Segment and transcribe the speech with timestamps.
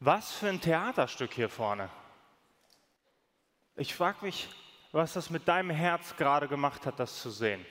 [0.00, 1.90] Was für ein Theaterstück hier vorne.
[3.74, 4.48] Ich frage mich,
[4.92, 7.66] was das mit deinem Herz gerade gemacht hat, das zu sehen.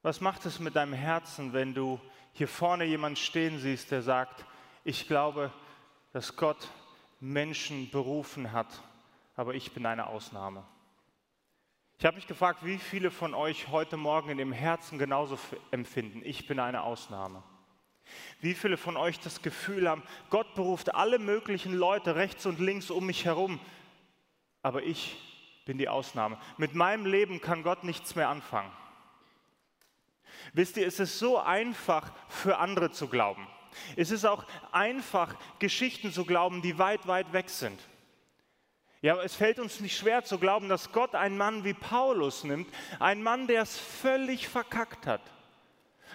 [0.00, 2.00] Was macht es mit deinem Herzen, wenn du
[2.32, 4.46] hier vorne jemanden stehen siehst, der sagt,
[4.82, 5.52] ich glaube,
[6.12, 6.68] dass Gott
[7.20, 8.82] Menschen berufen hat,
[9.36, 10.64] aber ich bin eine Ausnahme.
[11.98, 15.38] Ich habe mich gefragt, wie viele von euch heute Morgen in dem Herzen genauso
[15.70, 16.22] empfinden.
[16.24, 17.42] Ich bin eine Ausnahme.
[18.40, 22.90] Wie viele von euch das Gefühl haben, Gott beruft alle möglichen Leute rechts und links
[22.90, 23.60] um mich herum,
[24.62, 25.16] aber ich
[25.64, 26.38] bin die Ausnahme.
[26.56, 28.70] Mit meinem Leben kann Gott nichts mehr anfangen.
[30.52, 33.46] Wisst ihr, es ist so einfach für andere zu glauben.
[33.96, 37.80] Es ist auch einfach, Geschichten zu glauben, die weit, weit weg sind.
[39.02, 42.72] Ja, es fällt uns nicht schwer zu glauben, dass Gott einen Mann wie Paulus nimmt,
[43.00, 45.20] einen Mann, der es völlig verkackt hat.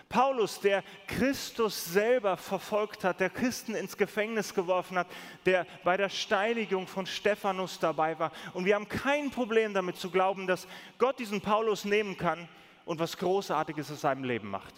[0.09, 5.07] Paulus, der Christus selber verfolgt hat, der Christen ins Gefängnis geworfen hat,
[5.45, 8.31] der bei der Steinigung von Stephanus dabei war.
[8.53, 10.67] Und wir haben kein Problem damit zu glauben, dass
[10.97, 12.49] Gott diesen Paulus nehmen kann
[12.85, 14.73] und was Großartiges in seinem Leben macht.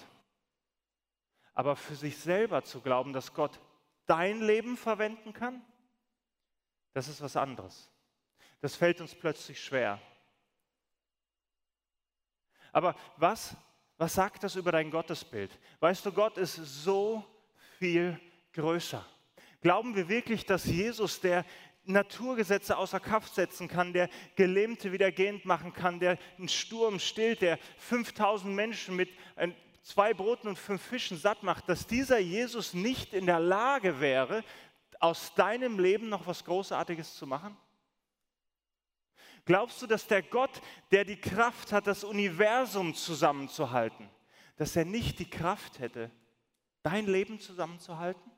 [1.54, 3.58] Aber für sich selber zu glauben, dass Gott
[4.08, 5.62] dein Leben verwenden kann,
[6.94, 7.90] das ist was anderes.
[8.60, 9.98] Das fällt uns plötzlich schwer.
[12.74, 13.56] Aber was,
[14.02, 15.52] was sagt das über dein Gottesbild?
[15.80, 17.24] Weißt du, Gott ist so
[17.78, 18.20] viel
[18.52, 19.06] größer.
[19.62, 21.46] Glauben wir wirklich, dass Jesus, der
[21.84, 27.44] Naturgesetze außer Kraft setzen kann, der Gelähmte wieder gehend machen kann, der einen Sturm stillt,
[27.44, 29.12] der 5000 Menschen mit
[29.84, 34.44] zwei Broten und fünf Fischen satt macht, dass dieser Jesus nicht in der Lage wäre,
[35.00, 37.56] aus deinem Leben noch was Großartiges zu machen?
[39.46, 40.62] Glaubst du, dass der Gott,
[40.92, 44.10] der die Kraft hat, das Universum zusammenzuhalten,
[44.58, 46.12] dass er nicht die Kraft hätte,
[46.84, 48.32] dein Leben zusammenzuhalten?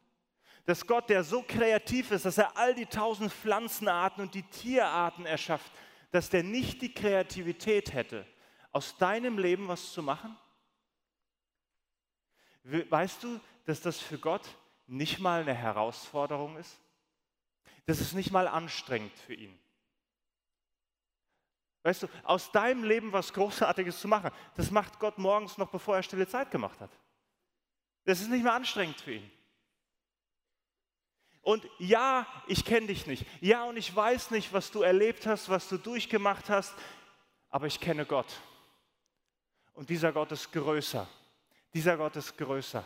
[0.65, 5.25] Dass Gott, der so kreativ ist, dass er all die tausend Pflanzenarten und die Tierarten
[5.25, 5.71] erschafft,
[6.11, 8.25] dass der nicht die Kreativität hätte,
[8.71, 10.37] aus deinem Leben was zu machen?
[12.63, 14.47] Weißt du, dass das für Gott
[14.87, 16.79] nicht mal eine Herausforderung ist?
[17.85, 19.59] Das ist nicht mal anstrengend für ihn.
[21.83, 25.97] Weißt du, aus deinem Leben was Großartiges zu machen, das macht Gott morgens noch, bevor
[25.97, 26.91] er stille Zeit gemacht hat.
[28.05, 29.31] Das ist nicht mehr anstrengend für ihn.
[31.41, 33.25] Und ja, ich kenne dich nicht.
[33.41, 36.73] Ja, und ich weiß nicht, was du erlebt hast, was du durchgemacht hast,
[37.49, 38.33] aber ich kenne Gott.
[39.73, 41.05] Und dieser Gott ist größer.
[41.73, 42.85] Dieser Gott ist größer.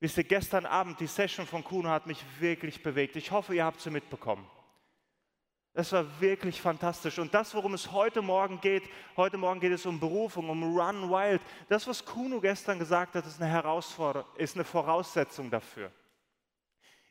[0.00, 3.16] Wisst ihr, gestern Abend, die Session von Kuno hat mich wirklich bewegt.
[3.16, 4.48] Ich hoffe, ihr habt sie mitbekommen.
[5.74, 7.18] Das war wirklich fantastisch.
[7.18, 8.82] Und das, worum es heute Morgen geht,
[9.16, 11.40] heute Morgen geht es um Berufung, um Run Wild.
[11.68, 15.90] Das, was Kuno gestern gesagt hat, ist eine Herausforderung, ist eine Voraussetzung dafür.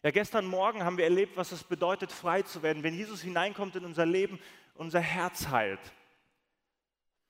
[0.04, 3.76] Ja, gestern Morgen haben wir erlebt, was es bedeutet, frei zu werden, wenn Jesus hineinkommt
[3.76, 4.40] in unser Leben,
[4.76, 5.80] unser Herz heilt.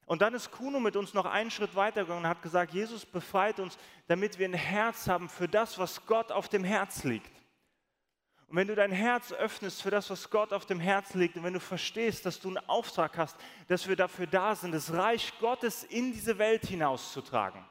[0.06, 3.62] Und dann ist Kuno mit uns noch einen Schritt weitergegangen und hat gesagt, Jesus befreit
[3.62, 3.78] uns,
[4.08, 7.32] damit wir ein Herz haben für das, was Gott auf dem Herz liegt.
[8.52, 11.44] Und wenn du dein Herz öffnest für das, was Gott auf dem Herz liegt, und
[11.46, 13.38] wenn du verstehst, dass du einen Auftrag hast,
[13.70, 17.64] dass wir dafür da sind, das Reich Gottes in diese Welt hinauszutragen,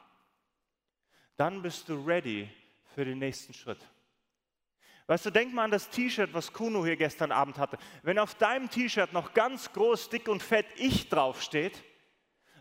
[1.37, 2.49] dann bist du ready
[2.95, 3.87] für den nächsten Schritt.
[5.07, 7.77] Weißt du, denk mal an das T-Shirt, was Kuno hier gestern Abend hatte.
[8.03, 11.85] Wenn auf deinem T-Shirt noch ganz groß, dick und fett ich draufsteht,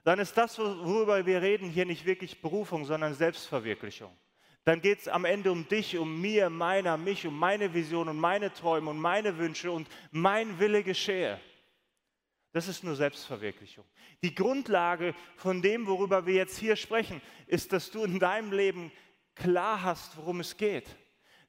[0.03, 4.13] dann ist das, worüber wir reden, hier nicht wirklich Berufung, sondern Selbstverwirklichung.
[4.69, 8.19] Dann geht es am Ende um dich, um mir, meiner, mich, um meine Vision und
[8.19, 11.39] meine Träume und meine Wünsche und mein Wille geschehe.
[12.51, 13.85] Das ist nur Selbstverwirklichung.
[14.21, 18.91] Die Grundlage von dem, worüber wir jetzt hier sprechen, ist, dass du in deinem Leben
[19.33, 20.85] klar hast, worum es geht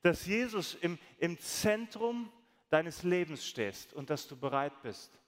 [0.03, 2.33] dass Jesus im, im Zentrum
[2.71, 5.19] deines Lebens stehst und dass du bereit bist,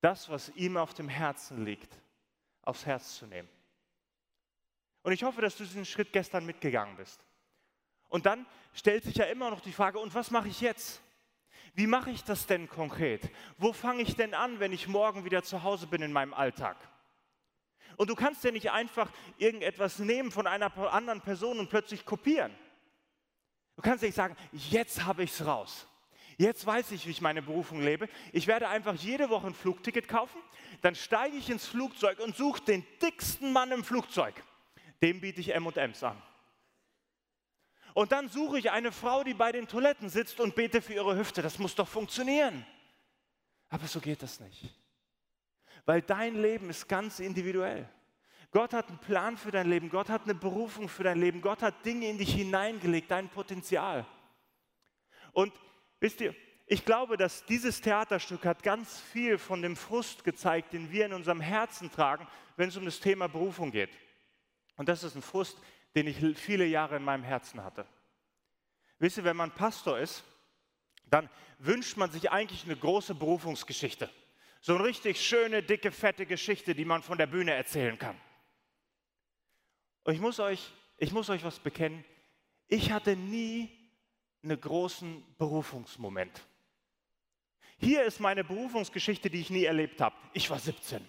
[0.00, 1.98] das, was ihm auf dem Herzen liegt,
[2.62, 3.48] aufs Herz zu nehmen.
[5.02, 7.20] Und ich hoffe, dass du diesen Schritt gestern mitgegangen bist.
[8.08, 11.00] Und dann stellt sich ja immer noch die Frage, und was mache ich jetzt?
[11.74, 13.30] Wie mache ich das denn konkret?
[13.56, 16.76] Wo fange ich denn an, wenn ich morgen wieder zu Hause bin in meinem Alltag?
[17.96, 22.54] Und du kannst ja nicht einfach irgendetwas nehmen von einer anderen Person und plötzlich kopieren.
[23.76, 25.86] Du kannst nicht sagen, jetzt habe ich es raus.
[26.36, 28.08] Jetzt weiß ich, wie ich meine Berufung lebe.
[28.32, 30.40] Ich werde einfach jede Woche ein Flugticket kaufen,
[30.80, 34.34] dann steige ich ins Flugzeug und suche den dicksten Mann im Flugzeug.
[35.02, 36.22] Dem biete ich M&Ms an.
[37.94, 41.16] Und dann suche ich eine Frau, die bei den Toiletten sitzt und bete für ihre
[41.16, 41.42] Hüfte.
[41.42, 42.64] Das muss doch funktionieren.
[43.68, 44.74] Aber so geht das nicht.
[45.84, 47.88] Weil dein Leben ist ganz individuell.
[48.50, 51.62] Gott hat einen Plan für dein Leben, Gott hat eine Berufung für dein Leben, Gott
[51.62, 54.06] hat Dinge in dich hineingelegt, dein Potenzial.
[55.32, 55.54] Und
[56.00, 56.34] wisst ihr,
[56.66, 61.14] ich glaube, dass dieses Theaterstück hat ganz viel von dem Frust gezeigt, den wir in
[61.14, 62.26] unserem Herzen tragen,
[62.56, 63.90] wenn es um das Thema Berufung geht.
[64.76, 65.58] Und das ist ein Frust,
[65.94, 67.86] den ich viele Jahre in meinem Herzen hatte.
[68.98, 70.24] Wisst ihr, wenn man Pastor ist,
[71.06, 71.28] dann
[71.58, 74.08] wünscht man sich eigentlich eine große Berufungsgeschichte.
[74.60, 78.18] So eine richtig schöne, dicke, fette Geschichte, die man von der Bühne erzählen kann.
[80.04, 82.04] Und ich muss euch, ich muss euch was bekennen.
[82.68, 83.70] Ich hatte nie
[84.42, 86.42] einen großen Berufungsmoment.
[87.78, 90.16] Hier ist meine Berufungsgeschichte, die ich nie erlebt habe.
[90.32, 91.04] Ich war 17.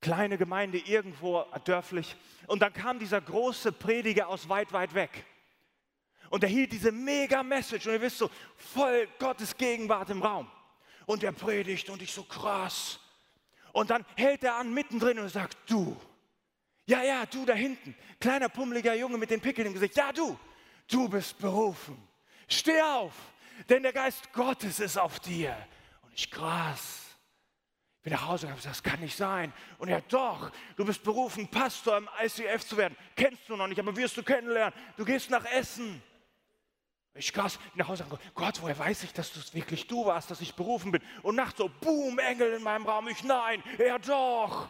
[0.00, 2.16] Kleine Gemeinde irgendwo dörflich.
[2.46, 5.24] Und dann kam dieser große Prediger aus weit, weit weg.
[6.30, 10.50] Und er hielt diese mega Message und ihr wisst so, voll Gottes Gegenwart im Raum.
[11.06, 13.00] Und er predigt und ich so krass.
[13.72, 15.96] Und dann hält er an mittendrin und sagt, du,
[16.86, 20.38] ja, ja, du da hinten, kleiner pummeliger Junge mit den Pickeln im Gesicht, ja, du,
[20.88, 21.96] du bist berufen.
[22.48, 23.12] Steh auf,
[23.68, 25.56] denn der Geist Gottes ist auf dir.
[26.02, 27.05] Und ich krass.
[28.06, 29.52] Bin nach Hause gesagt, das kann nicht sein.
[29.78, 32.96] Und er, doch, du bist berufen, Pastor im ICF zu werden.
[33.16, 34.72] Kennst du noch nicht, aber wirst du kennenlernen.
[34.96, 36.00] Du gehst nach Essen.
[37.14, 40.40] Ich krass nach Hause und Gott, woher weiß ich, dass das wirklich du warst, dass
[40.40, 41.02] ich berufen bin?
[41.24, 43.08] Und nachts so, boom, Engel in meinem Raum.
[43.08, 44.68] Ich, nein, er doch.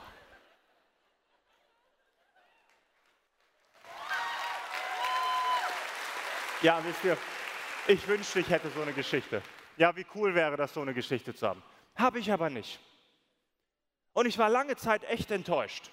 [6.63, 7.19] Ja, wisst ihr,
[7.87, 9.43] ich wünschte, ich hätte so eine Geschichte.
[9.77, 11.63] Ja, wie cool wäre das, so eine Geschichte zu haben.
[11.97, 12.81] Habe ich aber nicht.
[14.17, 15.91] Und ich war lange Zeit echt enttäuscht.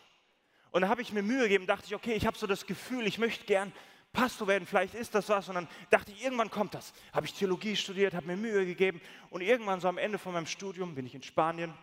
[0.71, 3.05] Und da habe ich mir Mühe gegeben, dachte ich, okay, ich habe so das Gefühl,
[3.05, 3.73] ich möchte gern
[4.13, 5.49] Pastor werden, vielleicht ist das was.
[5.49, 6.93] Und dann dachte ich, irgendwann kommt das.
[7.11, 9.01] Habe ich Theologie studiert, habe mir Mühe gegeben.
[9.29, 11.73] Und irgendwann so am Ende von meinem Studium bin ich in Spanien,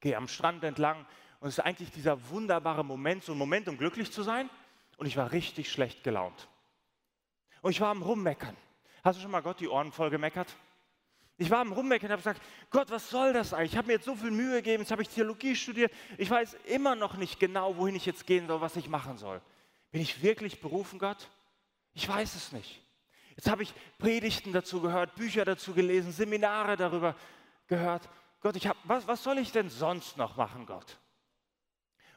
[0.00, 1.06] gehe am Strand entlang.
[1.38, 4.50] Und es ist eigentlich dieser wunderbare Moment, so ein Moment, um glücklich zu sein.
[4.96, 6.48] Und ich war richtig schlecht gelaunt.
[7.62, 8.56] Und ich war am Rummeckern.
[9.04, 10.52] Hast du schon mal Gott die Ohren voll gemeckert?
[11.40, 13.72] Ich war am Rummeckern und habe gesagt, Gott, was soll das eigentlich?
[13.72, 15.90] Ich habe mir jetzt so viel Mühe gegeben, jetzt habe ich Theologie studiert.
[16.18, 19.40] Ich weiß immer noch nicht genau, wohin ich jetzt gehen soll, was ich machen soll.
[19.90, 21.30] Bin ich wirklich berufen, Gott?
[21.94, 22.82] Ich weiß es nicht.
[23.36, 27.16] Jetzt habe ich Predigten dazu gehört, Bücher dazu gelesen, Seminare darüber
[27.68, 28.06] gehört.
[28.42, 30.98] Gott, ich habe, was, was soll ich denn sonst noch machen, Gott?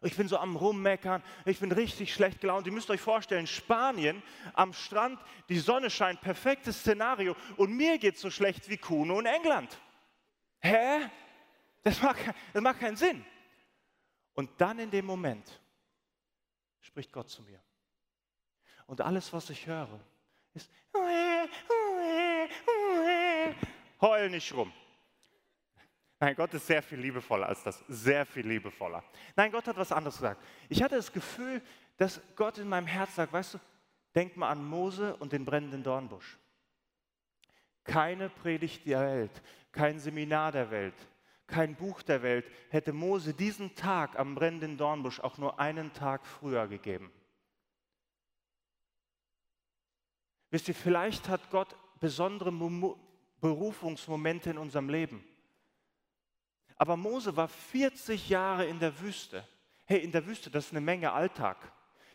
[0.03, 2.67] Ich bin so am Rummeckern, ich bin richtig schlecht gelaunt.
[2.67, 4.21] Ihr müsst euch vorstellen, Spanien
[4.53, 5.19] am Strand,
[5.49, 9.79] die Sonne scheint, perfektes Szenario und mir geht es so schlecht wie Kuno in England.
[10.59, 11.09] Hä?
[11.83, 12.19] Das macht,
[12.53, 13.25] das macht keinen Sinn.
[14.33, 15.61] Und dann in dem Moment
[16.81, 17.61] spricht Gott zu mir.
[18.87, 19.99] Und alles, was ich höre,
[20.53, 20.69] ist
[24.01, 24.71] Heul nicht rum.
[26.23, 29.03] Nein, Gott ist sehr viel liebevoller als das, sehr viel liebevoller.
[29.35, 30.41] Nein, Gott hat was anderes gesagt.
[30.69, 31.61] Ich hatte das Gefühl,
[31.97, 33.57] dass Gott in meinem Herz sagt, weißt du,
[34.15, 36.37] denk mal an Mose und den brennenden Dornbusch.
[37.83, 39.41] Keine Predigt der Welt,
[39.73, 40.93] kein Seminar der Welt,
[41.45, 46.25] kein Buch der Welt hätte Mose diesen Tag am brennenden Dornbusch auch nur einen Tag
[46.25, 47.11] früher gegeben.
[50.51, 52.53] Wisst ihr, vielleicht hat Gott besondere
[53.41, 55.21] Berufungsmomente in unserem Leben.
[56.83, 59.47] Aber Mose war 40 Jahre in der Wüste.
[59.85, 61.55] Hey, in der Wüste, das ist eine Menge Alltag.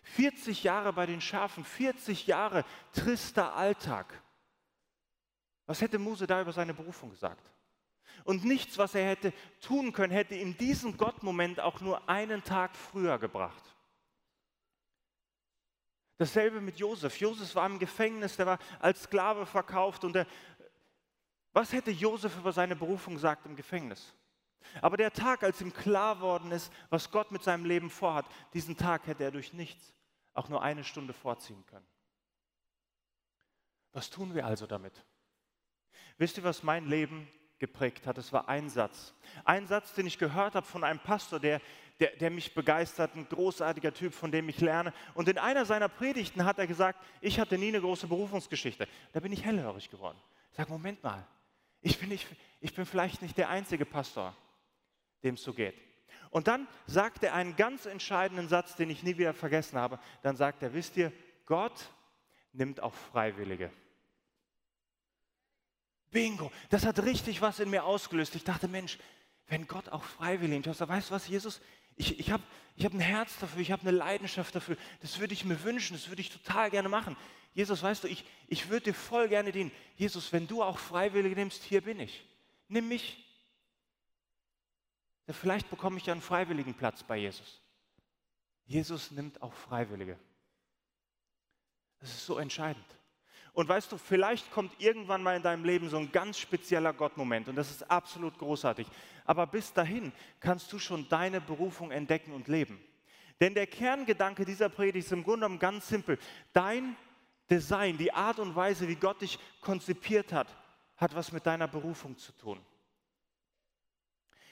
[0.02, 4.22] 40 Jahre bei den Schafen, 40 Jahre trister Alltag.
[5.64, 7.50] Was hätte Mose da über seine Berufung gesagt?
[8.24, 9.32] Und nichts, was er hätte
[9.62, 13.74] tun können, hätte ihm diesen Gottmoment auch nur einen Tag früher gebracht.
[16.18, 17.18] Dasselbe mit Josef.
[17.18, 20.26] Josef war im Gefängnis, der war als Sklave verkauft und der,
[21.54, 24.14] was hätte Josef über seine Berufung gesagt im Gefängnis?
[24.80, 28.76] Aber der Tag, als ihm klar worden ist, was Gott mit seinem Leben vorhat, diesen
[28.76, 29.94] Tag hätte er durch nichts
[30.34, 31.86] auch nur eine Stunde vorziehen können.
[33.92, 35.04] Was tun wir also damit?
[36.16, 38.18] Wisst ihr, was mein Leben geprägt hat?
[38.18, 39.14] Es war ein Satz.
[39.44, 41.60] Ein Satz, den ich gehört habe von einem Pastor, der,
[41.98, 44.92] der, der mich begeistert, ein großartiger Typ, von dem ich lerne.
[45.14, 48.86] Und in einer seiner Predigten hat er gesagt, ich hatte nie eine große Berufungsgeschichte.
[49.12, 50.18] Da bin ich hellhörig geworden.
[50.50, 51.26] Ich sage, Moment mal,
[51.80, 52.26] ich bin, nicht,
[52.60, 54.36] ich bin vielleicht nicht der einzige Pastor,
[55.22, 55.74] dem es so geht.
[56.30, 59.98] Und dann sagt er einen ganz entscheidenden Satz, den ich nie wieder vergessen habe.
[60.22, 61.12] Dann sagt er, wisst ihr,
[61.46, 61.90] Gott
[62.52, 63.70] nimmt auch Freiwillige.
[66.10, 68.34] Bingo, das hat richtig was in mir ausgelöst.
[68.34, 68.98] Ich dachte, Mensch,
[69.48, 71.60] wenn Gott auch freiwillig nimmt, weißt du was, Jesus,
[71.96, 72.42] ich, ich habe
[72.76, 75.96] ich hab ein Herz dafür, ich habe eine Leidenschaft dafür, das würde ich mir wünschen,
[75.96, 77.16] das würde ich total gerne machen.
[77.54, 79.72] Jesus, weißt du, ich, ich würde dir voll gerne dienen.
[79.96, 82.24] Jesus, wenn du auch freiwillig nimmst, hier bin ich.
[82.68, 83.24] Nimm mich.
[85.34, 87.60] Vielleicht bekomme ich ja einen freiwilligen Platz bei Jesus.
[88.64, 90.18] Jesus nimmt auch Freiwillige.
[92.00, 92.84] Das ist so entscheidend.
[93.52, 97.48] Und weißt du, vielleicht kommt irgendwann mal in deinem Leben so ein ganz spezieller Gottmoment
[97.48, 98.86] und das ist absolut großartig.
[99.24, 102.78] Aber bis dahin kannst du schon deine Berufung entdecken und leben.
[103.40, 106.18] Denn der Kerngedanke dieser Predigt ist im Grunde genommen ganz simpel.
[106.52, 106.96] Dein
[107.50, 110.54] Design, die Art und Weise, wie Gott dich konzipiert hat,
[110.96, 112.60] hat was mit deiner Berufung zu tun.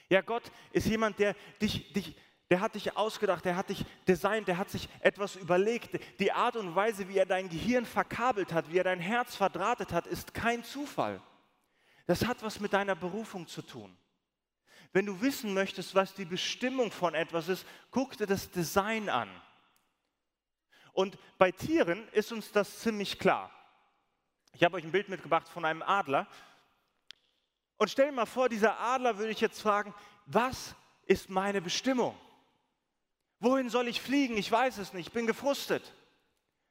[0.09, 2.15] Ja, Gott ist jemand, der dich, dich,
[2.49, 5.99] der hat dich ausgedacht, der hat dich designt, der hat sich etwas überlegt.
[6.19, 9.91] Die Art und Weise, wie er dein Gehirn verkabelt hat, wie er dein Herz verdrahtet
[9.91, 11.21] hat, ist kein Zufall.
[12.05, 13.97] Das hat was mit deiner Berufung zu tun.
[14.93, 19.29] Wenn du wissen möchtest, was die Bestimmung von etwas ist, guck dir das Design an.
[20.93, 23.51] Und bei Tieren ist uns das ziemlich klar.
[24.53, 26.27] Ich habe euch ein Bild mitgebracht von einem Adler.
[27.77, 29.93] Und stell dir mal vor, dieser Adler würde ich jetzt fragen,
[30.25, 32.17] was ist meine Bestimmung?
[33.39, 34.35] Wohin soll ich fliegen?
[34.35, 35.93] Ich weiß es nicht, ich bin gefrustet.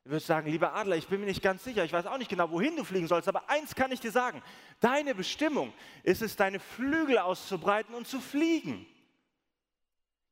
[0.05, 2.29] Du wirst sagen, lieber Adler, ich bin mir nicht ganz sicher, ich weiß auch nicht
[2.29, 4.41] genau, wohin du fliegen sollst, aber eins kann ich dir sagen,
[4.79, 5.73] deine Bestimmung
[6.05, 8.87] ist es, deine Flügel auszubreiten und zu fliegen.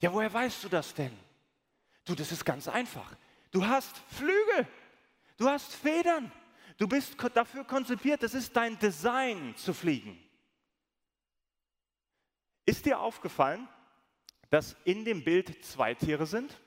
[0.01, 1.13] Ja, woher weißt du das denn?
[2.05, 3.17] Du, das ist ganz einfach.
[3.51, 4.69] Du hast Flügel,
[5.39, 6.31] du hast Federn,
[6.77, 10.24] du bist dafür konzipiert, das ist dein Design zu fliegen.
[12.67, 13.69] Ist dir aufgefallen,
[14.51, 16.61] dass in dem Bild zwei Tiere sind?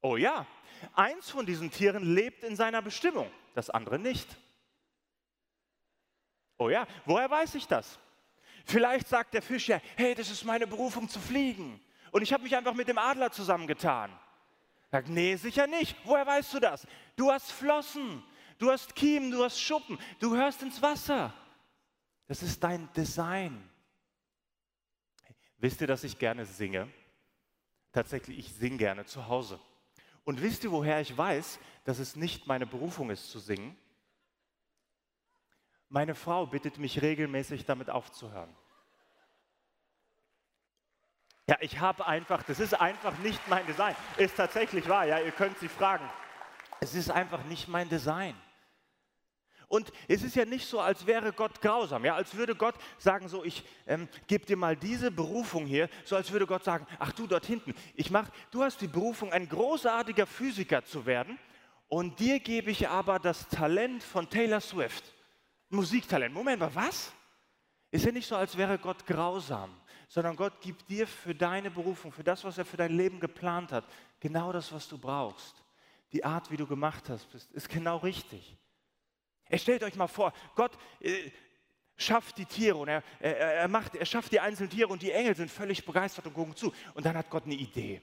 [0.00, 0.46] Oh ja,
[0.94, 4.28] eins von diesen Tieren lebt in seiner Bestimmung, das andere nicht.
[6.56, 7.98] Oh ja, woher weiß ich das?
[8.64, 11.80] Vielleicht sagt der Fisch ja, hey, das ist meine Berufung zu fliegen.
[12.10, 14.10] Und ich habe mich einfach mit dem Adler zusammengetan.
[14.90, 15.96] Sagt, nee, sicher nicht.
[16.04, 16.86] Woher weißt du das?
[17.16, 18.22] Du hast Flossen,
[18.58, 21.32] du hast Kiemen, du hast Schuppen, du hörst ins Wasser.
[22.26, 23.67] Das ist dein Design.
[25.58, 26.88] Wisst ihr, dass ich gerne singe?
[27.92, 29.60] Tatsächlich, ich singe gerne zu Hause.
[30.24, 33.76] Und wisst ihr, woher ich weiß, dass es nicht meine Berufung ist zu singen?
[35.88, 38.54] Meine Frau bittet mich regelmäßig damit aufzuhören.
[41.48, 43.96] Ja, ich habe einfach, das ist einfach nicht mein Design.
[44.18, 46.08] Ist tatsächlich wahr, ja, ihr könnt sie fragen.
[46.80, 48.36] Es ist einfach nicht mein Design.
[49.68, 53.28] Und es ist ja nicht so, als wäre Gott grausam, ja, als würde Gott sagen,
[53.28, 57.12] so, ich ähm, gebe dir mal diese Berufung hier, so als würde Gott sagen, ach
[57.12, 61.38] du dort hinten, ich mach, du hast die Berufung, ein großartiger Physiker zu werden
[61.88, 65.04] und dir gebe ich aber das Talent von Taylor Swift,
[65.68, 66.34] Musiktalent.
[66.34, 67.12] Moment mal, was?
[67.90, 69.70] Ist ja nicht so, als wäre Gott grausam,
[70.08, 73.72] sondern Gott gibt dir für deine Berufung, für das, was er für dein Leben geplant
[73.72, 73.84] hat,
[74.18, 75.62] genau das, was du brauchst.
[76.12, 78.56] Die Art, wie du gemacht hast, ist genau richtig.
[79.48, 81.30] Er stellt euch mal vor, Gott äh,
[81.96, 85.12] schafft die Tiere und er, er, er, macht, er schafft die einzelnen Tiere und die
[85.12, 86.72] Engel sind völlig begeistert und gucken zu.
[86.94, 88.00] Und dann hat Gott eine Idee.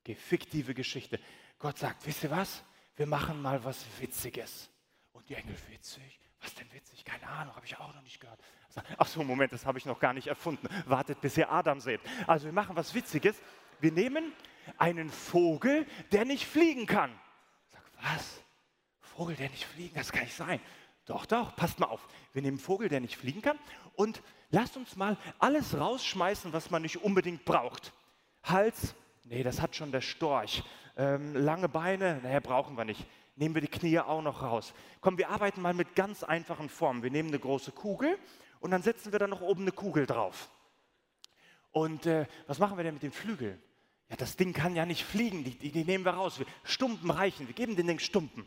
[0.00, 1.20] Okay, fiktive Geschichte.
[1.58, 2.62] Gott sagt, wisst ihr was?
[2.96, 4.70] Wir machen mal was Witziges.
[5.12, 6.18] Und die Engel, witzig?
[6.40, 7.04] Was denn witzig?
[7.04, 8.40] Keine Ahnung, habe ich auch noch nicht gehört.
[8.96, 10.68] Ach so, Moment, das habe ich noch gar nicht erfunden.
[10.86, 12.00] Wartet, bis ihr Adam seht.
[12.26, 13.36] Also wir machen was Witziges.
[13.80, 14.32] Wir nehmen
[14.76, 17.18] einen Vogel, der nicht fliegen kann.
[17.72, 18.42] Sag, was?
[19.18, 20.60] Vogel, der nicht fliegen, das kann nicht sein.
[21.04, 22.06] Doch, doch, passt mal auf.
[22.32, 23.58] Wir nehmen einen Vogel, der nicht fliegen kann
[23.96, 27.92] und lasst uns mal alles rausschmeißen, was man nicht unbedingt braucht.
[28.44, 28.94] Hals,
[29.24, 30.62] nee, das hat schon der Storch.
[30.96, 33.04] Ähm, lange Beine, naja, brauchen wir nicht.
[33.34, 34.72] Nehmen wir die Knie auch noch raus.
[35.00, 37.02] Komm, wir arbeiten mal mit ganz einfachen Formen.
[37.02, 38.16] Wir nehmen eine große Kugel
[38.60, 40.48] und dann setzen wir da noch oben eine Kugel drauf.
[41.72, 43.60] Und äh, was machen wir denn mit den Flügeln?
[44.10, 46.40] Ja, das Ding kann ja nicht fliegen, die, die, die nehmen wir raus.
[46.62, 48.46] Stumpen reichen, wir geben den Ding Stumpen.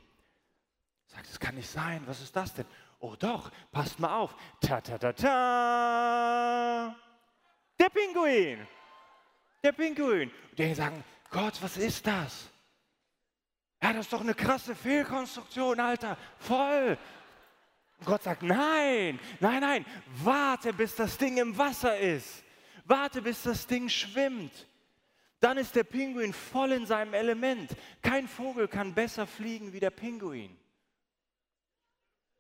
[1.12, 2.02] Sagt, das kann nicht sein.
[2.06, 2.66] Was ist das denn?
[3.00, 4.36] Oh doch, passt mal auf.
[4.62, 6.96] Ta ta ta ta.
[7.78, 8.66] Der Pinguin.
[9.64, 10.32] Der Pinguin.
[10.50, 12.48] Und die sagen, Gott, was ist das?
[13.84, 16.18] Ja, das ist doch eine krasse Fehlkonstruktion, Alter.
[16.38, 16.98] Voll.
[18.00, 19.86] Und Gott sagt, nein, nein, nein,
[20.24, 22.44] warte, bis das Ding im Wasser ist.
[22.86, 24.68] Warte, bis das Ding schwimmt.
[25.40, 27.76] Dann ist der Pinguin voll in seinem Element.
[28.02, 30.56] Kein Vogel kann besser fliegen wie der Pinguin.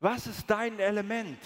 [0.01, 1.39] Was ist dein Element?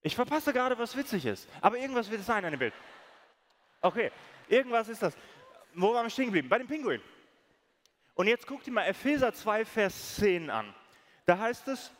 [0.00, 2.74] Ich verpasse gerade, was witzig ist, aber irgendwas wird es sein an dem Bild.
[3.82, 4.10] Okay,
[4.48, 5.14] irgendwas ist das.
[5.74, 6.48] Wo waren wir stehen geblieben?
[6.48, 7.02] Bei dem Pinguin.
[8.14, 10.74] Und jetzt guckt ihr mal Epheser 2, Vers 10 an.
[11.26, 11.90] Da heißt es,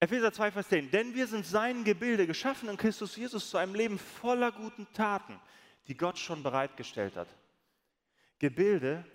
[0.00, 3.74] Epheser 2, Vers 10, denn wir sind sein Gebilde, geschaffen in Christus Jesus zu einem
[3.74, 5.40] Leben voller guten Taten,
[5.86, 7.28] die Gott schon bereitgestellt hat.
[8.38, 9.06] Gebilde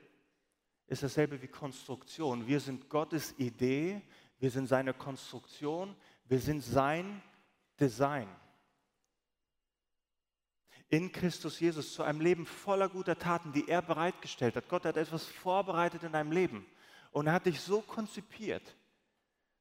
[0.89, 2.47] ist dasselbe wie Konstruktion.
[2.47, 4.01] Wir sind Gottes Idee,
[4.39, 7.21] wir sind seine Konstruktion, wir sind sein
[7.79, 8.27] Design.
[10.89, 14.67] in Christus Jesus zu einem Leben voller guter Taten, die er bereitgestellt hat.
[14.67, 16.65] Gott hat etwas vorbereitet in deinem Leben
[17.11, 18.75] und er hat dich so konzipiert,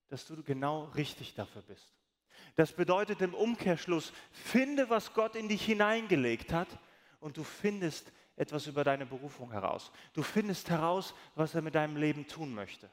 [0.08, 1.94] dass du genau richtig dafür bist.
[2.56, 6.68] Das bedeutet im Umkehrschluss, finde, was Gott in dich hineingelegt hat
[7.20, 9.90] und du findest etwas über deine Berufung heraus.
[10.14, 12.88] Du findest heraus, was er mit deinem Leben tun möchte.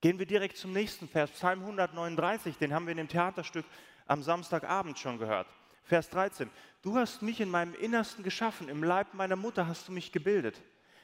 [0.00, 3.64] Gehen wir direkt zum nächsten Vers, Psalm 139, den haben wir in dem Theaterstück
[4.06, 5.46] am Samstagabend schon gehört.
[5.82, 6.50] Vers 13.
[6.82, 10.60] Du hast mich in meinem Innersten geschaffen, im Leib meiner Mutter hast du mich gebildet.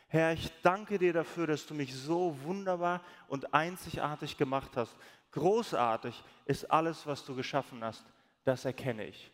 [0.09, 4.97] Herr, ich danke dir dafür, dass du mich so wunderbar und einzigartig gemacht hast.
[5.31, 8.05] Großartig ist alles, was du geschaffen hast.
[8.45, 9.31] Das erkenne ich.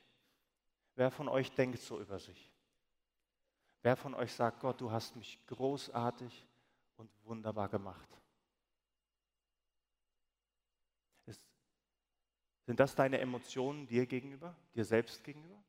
[0.95, 2.53] Wer von euch denkt so über sich?
[3.87, 6.45] Wer von euch sagt, Gott, du hast mich großartig
[6.97, 8.09] und wunderbar gemacht?
[11.27, 11.41] Ist,
[12.65, 15.63] sind das deine Emotionen dir gegenüber, dir selbst gegenüber?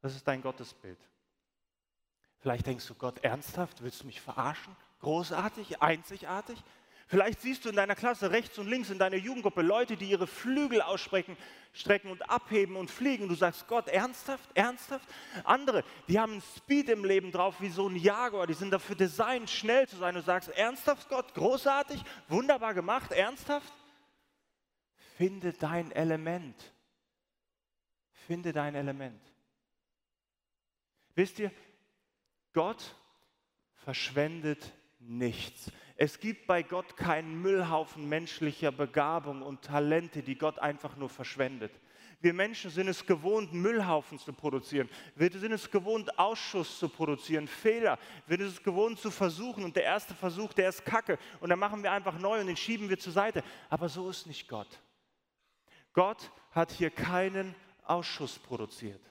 [0.00, 0.98] Das ist dein Gottesbild.
[2.40, 4.74] Vielleicht denkst du, Gott, ernsthaft, willst du mich verarschen?
[4.98, 6.60] Großartig, einzigartig?
[7.08, 10.26] Vielleicht siehst du in deiner Klasse rechts und links in deiner Jugendgruppe Leute, die ihre
[10.26, 11.36] Flügel ausstrecken
[11.72, 13.28] strecken und abheben und fliegen.
[13.28, 15.08] Du sagst, Gott, ernsthaft, ernsthaft?
[15.44, 19.48] Andere, die haben Speed im Leben drauf wie so ein Jaguar, die sind dafür designt,
[19.48, 20.14] schnell zu sein.
[20.14, 23.72] Du sagst, ernsthaft, Gott, großartig, wunderbar gemacht, ernsthaft?
[25.16, 26.56] Finde dein Element.
[28.26, 29.20] Finde dein Element.
[31.14, 31.50] Wisst ihr,
[32.52, 32.94] Gott
[33.84, 35.70] verschwendet nichts.
[36.00, 41.72] Es gibt bei Gott keinen Müllhaufen menschlicher Begabung und Talente, die Gott einfach nur verschwendet.
[42.20, 44.88] Wir Menschen sind es gewohnt, Müllhaufen zu produzieren.
[45.16, 47.98] Wir sind es gewohnt, Ausschuss zu produzieren, Fehler.
[48.28, 51.58] Wir sind es gewohnt zu versuchen und der erste Versuch, der ist Kacke und dann
[51.58, 53.42] machen wir einfach neu und den schieben wir zur Seite.
[53.68, 54.80] Aber so ist nicht Gott.
[55.92, 59.07] Gott hat hier keinen Ausschuss produziert.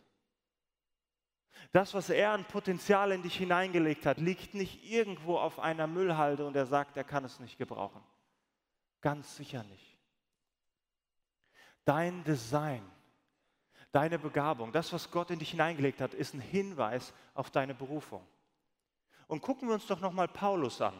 [1.71, 6.45] Das, was er an Potenzial in dich hineingelegt hat, liegt nicht irgendwo auf einer Müllhalde
[6.45, 8.01] und er sagt, er kann es nicht gebrauchen.
[9.01, 9.97] Ganz sicher nicht.
[11.85, 12.83] Dein Design,
[13.91, 18.25] deine Begabung, das, was Gott in dich hineingelegt hat, ist ein Hinweis auf deine Berufung.
[19.27, 20.99] Und gucken wir uns doch nochmal Paulus an.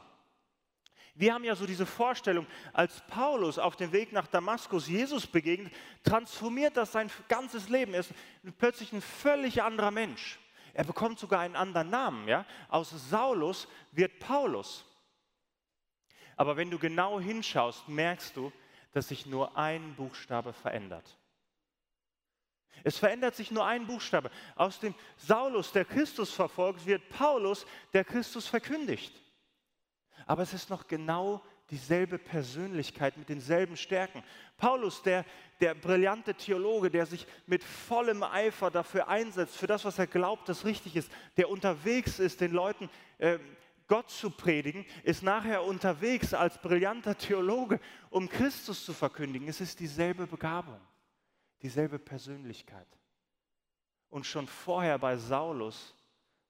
[1.15, 5.74] Wir haben ja so diese Vorstellung, als Paulus auf dem Weg nach Damaskus Jesus begegnet,
[6.04, 7.96] transformiert das sein ganzes Leben.
[7.96, 8.13] Er ist
[8.60, 10.38] plötzlich ein völlig anderer Mensch.
[10.78, 12.28] Er bekommt sogar einen anderen Namen.
[12.28, 12.46] Ja?
[12.70, 14.86] Aus Saulus wird Paulus.
[16.36, 18.52] Aber wenn du genau hinschaust, merkst du,
[18.92, 21.18] dass sich nur ein Buchstabe verändert.
[22.84, 24.30] Es verändert sich nur ein Buchstabe.
[24.56, 29.20] Aus dem Saulus, der Christus verfolgt, wird Paulus, der Christus verkündigt.
[30.28, 34.24] Aber es ist noch genau dieselbe Persönlichkeit mit denselben Stärken.
[34.58, 35.26] Paulus, der,
[35.60, 40.48] der brillante Theologe, der sich mit vollem Eifer dafür einsetzt, für das, was er glaubt,
[40.50, 43.39] das richtig ist, der unterwegs ist, den Leuten äh,
[43.88, 49.48] Gott zu predigen, ist nachher unterwegs als brillanter Theologe, um Christus zu verkündigen.
[49.48, 50.80] Es ist dieselbe Begabung,
[51.62, 52.88] dieselbe Persönlichkeit.
[54.10, 55.96] Und schon vorher bei Saulus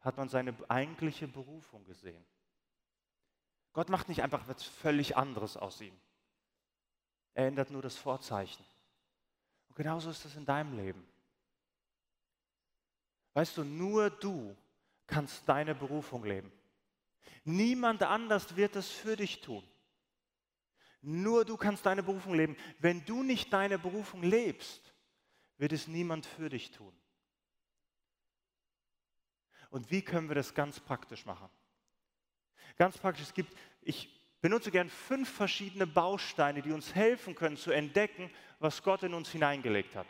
[0.02, 2.24] hat man seine eigentliche Berufung gesehen.
[3.74, 5.96] Gott macht nicht einfach was völlig anderes aus ihm.
[7.36, 8.66] Er ändert nur das Vorzeichen.
[9.78, 11.08] Genauso ist es in deinem Leben.
[13.36, 14.58] Weißt du, nur du
[15.06, 16.52] kannst deine Berufung leben.
[17.44, 19.64] Niemand anders wird es für dich tun.
[21.04, 22.58] Nur du kannst deine Berufung leben.
[22.80, 24.82] Wenn du nicht deine Berufung lebst,
[25.60, 27.00] wird es niemand für dich tun.
[29.70, 31.50] Und wie können wir das ganz praktisch machen?
[32.78, 34.17] Ganz praktisch, es gibt, ich
[34.48, 39.30] benutze gern fünf verschiedene Bausteine, die uns helfen können zu entdecken, was Gott in uns
[39.30, 40.08] hineingelegt hat.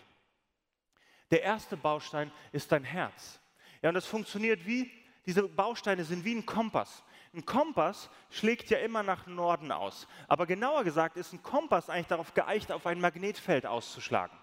[1.32, 3.40] Der erste Baustein ist dein Herz.
[3.82, 4.92] Ja, und das funktioniert wie,
[5.26, 7.02] diese Bausteine sind wie ein Kompass.
[7.34, 10.08] Ein Kompass schlägt ja immer nach Norden aus.
[10.28, 14.38] Aber genauer gesagt ist ein Kompass eigentlich darauf geeicht, auf ein Magnetfeld auszuschlagen.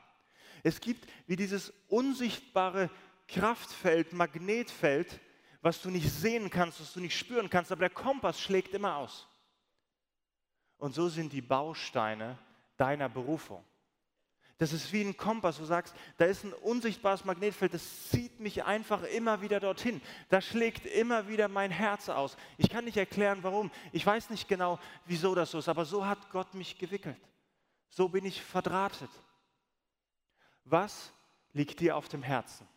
[0.65, 2.91] Es gibt wie dieses unsichtbare
[3.29, 5.21] Kraftfeld, Magnetfeld,
[5.63, 8.97] was du nicht sehen kannst, was du nicht spüren kannst, aber der Kompass schlägt immer
[8.97, 9.29] aus.
[10.85, 12.37] Und so sind die Bausteine
[12.77, 13.65] deiner Berufung.
[14.59, 18.65] Das ist wie ein Kompass, du sagst, da ist ein unsichtbares Magnetfeld, das zieht mich
[18.65, 20.03] einfach immer wieder dorthin.
[20.29, 22.37] Da schlägt immer wieder mein Herz aus.
[22.59, 23.71] Ich kann nicht erklären, warum.
[23.93, 27.17] Ich weiß nicht genau, wieso das so ist, aber so hat Gott mich gewickelt.
[27.89, 29.09] So bin ich verdrahtet.
[30.65, 31.15] Was
[31.55, 32.69] liegt dir auf dem Herzen?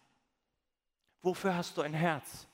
[1.22, 2.48] Wofür hast du ein Herz?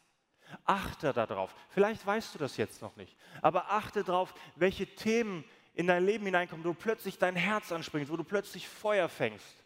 [0.65, 1.55] Achte darauf.
[1.69, 6.25] Vielleicht weißt du das jetzt noch nicht, aber achte darauf, welche Themen in dein Leben
[6.25, 9.63] hineinkommen, wo du plötzlich dein Herz anspringst, wo du plötzlich Feuer fängst.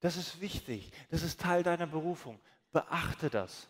[0.00, 0.90] Das ist wichtig.
[1.10, 2.38] Das ist Teil deiner Berufung.
[2.72, 3.68] Beachte das.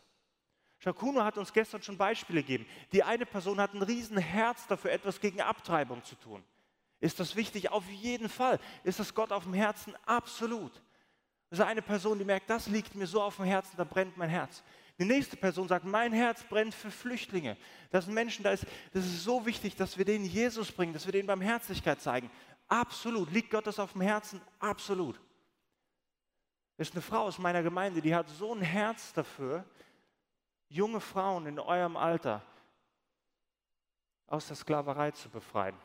[0.79, 2.67] Shakuno hat uns gestern schon Beispiele gegeben.
[2.93, 6.43] Die eine Person hat ein riesen Herz dafür, etwas gegen Abtreibung zu tun.
[7.01, 7.71] Ist das wichtig?
[7.71, 8.59] Auf jeden Fall.
[8.83, 9.95] Ist das Gott auf dem Herzen?
[10.07, 10.73] Absolut.
[11.51, 14.17] Das ist eine Person, die merkt, das liegt mir so auf dem Herzen, da brennt
[14.17, 14.65] mein Herz.
[14.99, 17.57] Die nächste Person sagt, mein Herz brennt für Flüchtlinge.
[17.91, 21.07] Das sind Menschen, da ist, das ist so wichtig, dass wir denen Jesus bringen, dass
[21.07, 22.31] wir denen Barmherzigkeit zeigen.
[22.69, 23.31] Absolut.
[23.33, 24.41] Liegt Gott das auf dem Herzen?
[24.61, 25.21] Absolut.
[26.77, 29.65] Das ist eine Frau aus meiner Gemeinde, die hat so ein Herz dafür,
[30.69, 32.43] junge Frauen in eurem Alter
[34.27, 35.77] aus der Sklaverei zu befreien,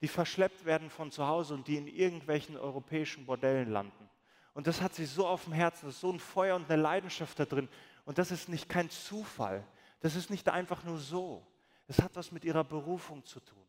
[0.00, 4.07] die verschleppt werden von zu Hause und die in irgendwelchen europäischen Bordellen landen.
[4.58, 6.82] Und das hat sie so auf dem Herzen, das ist so ein Feuer und eine
[6.82, 7.68] Leidenschaft da drin.
[8.04, 9.64] Und das ist nicht kein Zufall,
[10.00, 11.46] das ist nicht einfach nur so.
[11.86, 13.64] Es hat was mit ihrer Berufung zu tun.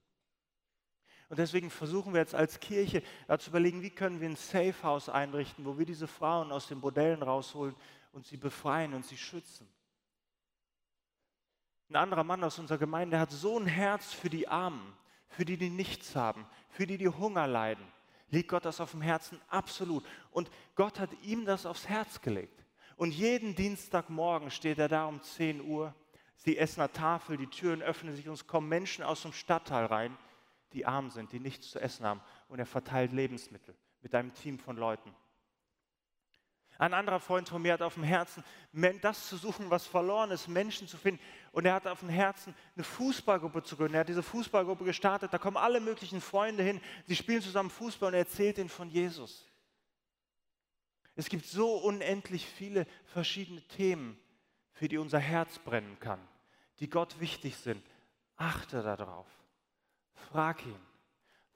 [1.30, 3.04] Und deswegen versuchen wir jetzt als Kirche
[3.38, 6.82] zu überlegen, wie können wir ein Safe House einrichten, wo wir diese Frauen aus den
[6.82, 7.76] Bordellen rausholen
[8.12, 9.70] und sie befreien und sie schützen.
[11.92, 14.98] Ein anderer Mann aus unserer Gemeinde hat so ein Herz für die Armen,
[15.28, 17.86] für die, die nichts haben, für die, die Hunger leiden.
[18.32, 19.40] Liegt Gott das auf dem Herzen?
[19.48, 20.06] Absolut.
[20.32, 22.64] Und Gott hat ihm das aufs Herz gelegt.
[22.96, 25.96] Und jeden Dienstagmorgen steht er da um 10 Uhr.
[26.36, 29.86] Sie essen an Tafel, die Türen öffnen sich und es kommen Menschen aus dem Stadtteil
[29.86, 30.18] rein,
[30.74, 32.22] die arm sind, die nichts zu essen haben.
[32.48, 35.14] Und er verteilt Lebensmittel mit einem Team von Leuten.
[36.80, 38.42] Ein anderer Freund von mir hat auf dem Herzen,
[39.02, 41.22] das zu suchen, was verloren ist, Menschen zu finden.
[41.52, 43.96] Und er hat auf dem Herzen, eine Fußballgruppe zu gründen.
[43.96, 45.34] Er hat diese Fußballgruppe gestartet.
[45.34, 46.80] Da kommen alle möglichen Freunde hin.
[47.06, 49.46] Sie spielen zusammen Fußball und er erzählt ihnen von Jesus.
[51.16, 54.18] Es gibt so unendlich viele verschiedene Themen,
[54.72, 56.26] für die unser Herz brennen kann,
[56.80, 57.86] die Gott wichtig sind.
[58.38, 59.28] Achte darauf.
[60.32, 60.80] Frag ihn.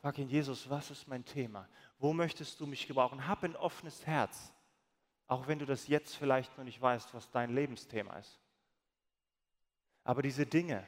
[0.02, 1.70] Frag ihn, Jesus, was ist mein Thema?
[1.98, 3.26] Wo möchtest du mich gebrauchen?
[3.26, 4.52] Hab ein offenes Herz.
[5.28, 8.40] Auch wenn du das jetzt vielleicht noch nicht weißt, was dein Lebensthema ist.
[10.04, 10.88] Aber diese Dinge,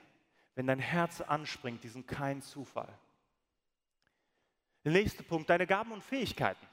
[0.55, 2.93] wenn dein Herz anspringt, die sind kein Zufall.
[4.83, 6.65] Der nächste Punkt, deine Gaben und Fähigkeiten.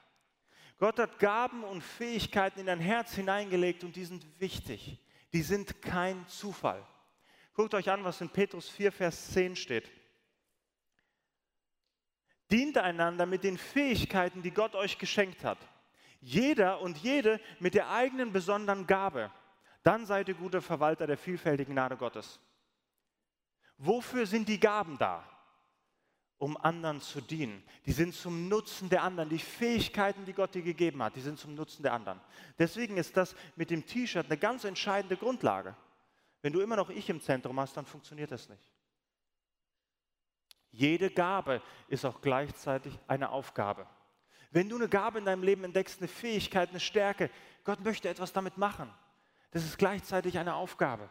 [0.79, 4.99] Gott hat Gaben und Fähigkeiten in dein Herz hineingelegt und die sind wichtig.
[5.33, 6.85] Die sind kein Zufall.
[7.55, 9.91] Guckt euch an, was in Petrus 4, Vers 10 steht.
[12.51, 15.59] Dient einander mit den Fähigkeiten, die Gott euch geschenkt hat
[16.23, 19.31] jeder und jede mit der eigenen besonderen Gabe.
[19.83, 22.41] Dann seid ihr gute Verwalter der vielfältigen Gnade Gottes.
[23.77, 25.29] Wofür sind die Gaben da?
[26.39, 27.63] Um anderen zu dienen.
[27.87, 29.29] Die sind zum Nutzen der anderen.
[29.29, 32.21] Die Fähigkeiten, die Gott dir gegeben hat, die sind zum Nutzen der anderen.
[32.59, 35.77] Deswegen ist das mit dem T-Shirt eine ganz entscheidende Grundlage.
[36.41, 38.73] Wenn du immer noch ich im Zentrum hast, dann funktioniert das nicht.
[40.71, 43.87] Jede Gabe ist auch gleichzeitig eine Aufgabe.
[44.53, 47.31] Wenn du eine Gabe in deinem Leben entdeckst, eine Fähigkeit, eine Stärke,
[47.65, 48.93] Gott möchte etwas damit machen.
[49.51, 51.09] Das ist gleichzeitig eine Aufgabe.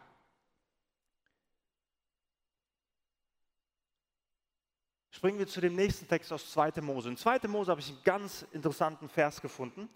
[5.10, 6.80] Springen wir zu dem nächsten Text aus 2.
[6.80, 7.08] Mose.
[7.08, 7.46] In 2.
[7.48, 9.88] Mose habe ich einen ganz interessanten Vers gefunden.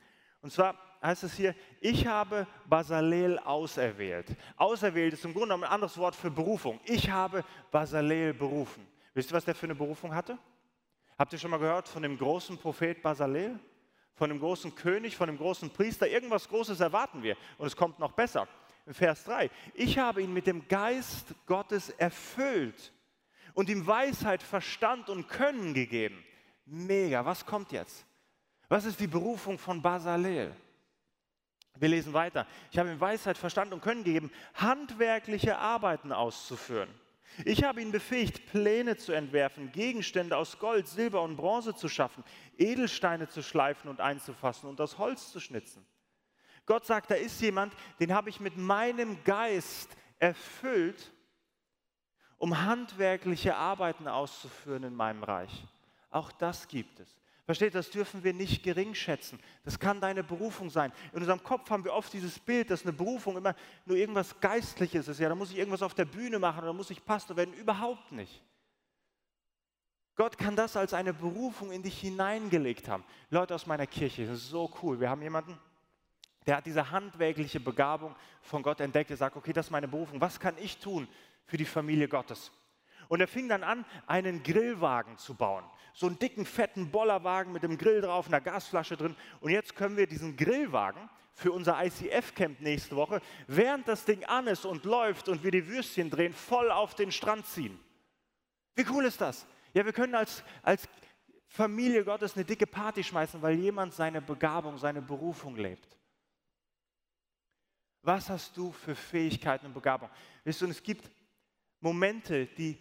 [0.43, 4.37] Und zwar heißt es hier, ich habe Basalel auserwählt.
[4.57, 6.81] Auserwählt ist im Grunde genommen ein anderes Wort für Berufung.
[6.85, 8.87] Ich habe Basalel berufen.
[9.15, 10.39] Wisst ihr, was der für eine Berufung hatte?
[11.19, 13.59] Habt ihr schon mal gehört von dem großen Prophet Basalel?
[14.15, 16.09] Von dem großen König, von dem großen Priester?
[16.09, 17.37] Irgendwas Großes erwarten wir.
[17.59, 18.49] Und es kommt noch besser.
[18.87, 19.51] Vers 3.
[19.75, 22.93] Ich habe ihn mit dem Geist Gottes erfüllt
[23.55, 26.23] und ihm Weisheit, Verstand und Können gegeben.
[26.67, 27.25] Mega.
[27.25, 28.07] Was kommt jetzt?
[28.69, 30.55] Was ist die Berufung von Basalel?
[31.79, 32.47] Wir lesen weiter.
[32.71, 36.89] Ich habe ihm Weisheit, Verstand und Können gegeben, handwerkliche Arbeiten auszuführen
[37.45, 42.25] ich habe ihn befähigt, Pläne zu entwerfen, Gegenstände aus Gold, Silber und Bronze zu schaffen,
[42.57, 45.87] Edelsteine zu schleifen und einzufassen und aus Holz zu schnitzen.
[46.65, 51.12] Gott sagt, da ist jemand, den habe ich mit meinem Geist erfüllt,
[52.39, 55.65] um handwerkliche Arbeiten auszuführen in meinem Reich.
[56.11, 57.17] Auch das gibt es.
[57.47, 59.39] Versteht, das dürfen wir nicht gering schätzen.
[59.65, 60.93] Das kann deine Berufung sein.
[61.13, 63.55] In unserem Kopf haben wir oft dieses Bild, dass eine Berufung immer
[63.85, 65.21] nur irgendwas Geistliches ist.
[65.21, 67.55] Ja, da muss ich irgendwas auf der Bühne machen oder muss ich Pastor werden.
[67.55, 68.43] Überhaupt nicht.
[70.17, 73.05] Gott kann das als eine Berufung in dich hineingelegt haben.
[73.31, 74.99] Leute aus meiner Kirche, das ist so cool.
[74.99, 75.57] Wir haben jemanden,
[76.47, 79.11] der hat diese handwerkliche Begabung von Gott entdeckt.
[79.11, 80.21] Er sagt, okay, das ist meine Berufung.
[80.21, 81.07] Was kann ich tun
[81.45, 82.51] für die Familie Gottes?
[83.09, 85.64] Und er fing dann an, einen Grillwagen zu bauen.
[85.92, 89.16] So einen dicken, fetten Bollerwagen mit dem Grill drauf, einer Gasflasche drin.
[89.40, 94.47] Und jetzt können wir diesen Grillwagen für unser ICF-Camp nächste Woche, während das Ding an
[94.47, 97.79] ist und läuft und wir die Würstchen drehen, voll auf den Strand ziehen.
[98.75, 99.47] Wie cool ist das?
[99.75, 100.88] Ja, wir können als, als
[101.47, 105.97] Familie Gottes eine dicke Party schmeißen, weil jemand seine Begabung, seine Berufung lebt.
[108.03, 110.09] Was hast du für Fähigkeiten und Begabung?
[110.45, 111.11] Wisst du, und es gibt
[111.81, 112.79] Momente, die,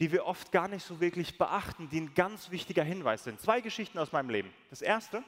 [0.00, 3.40] die wir oft gar nicht so wirklich beachten, die ein ganz wichtiger Hinweis sind.
[3.40, 4.52] Zwei Geschichten aus meinem Leben.
[4.70, 5.22] Das erste,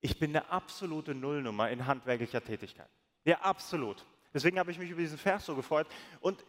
[0.00, 2.88] ich bin eine absolute Nullnummer in handwerklicher Tätigkeit.
[3.24, 4.04] Ja, absolut.
[4.34, 5.86] Deswegen habe ich mich über diesen Vers so gefreut.
[6.20, 6.44] Und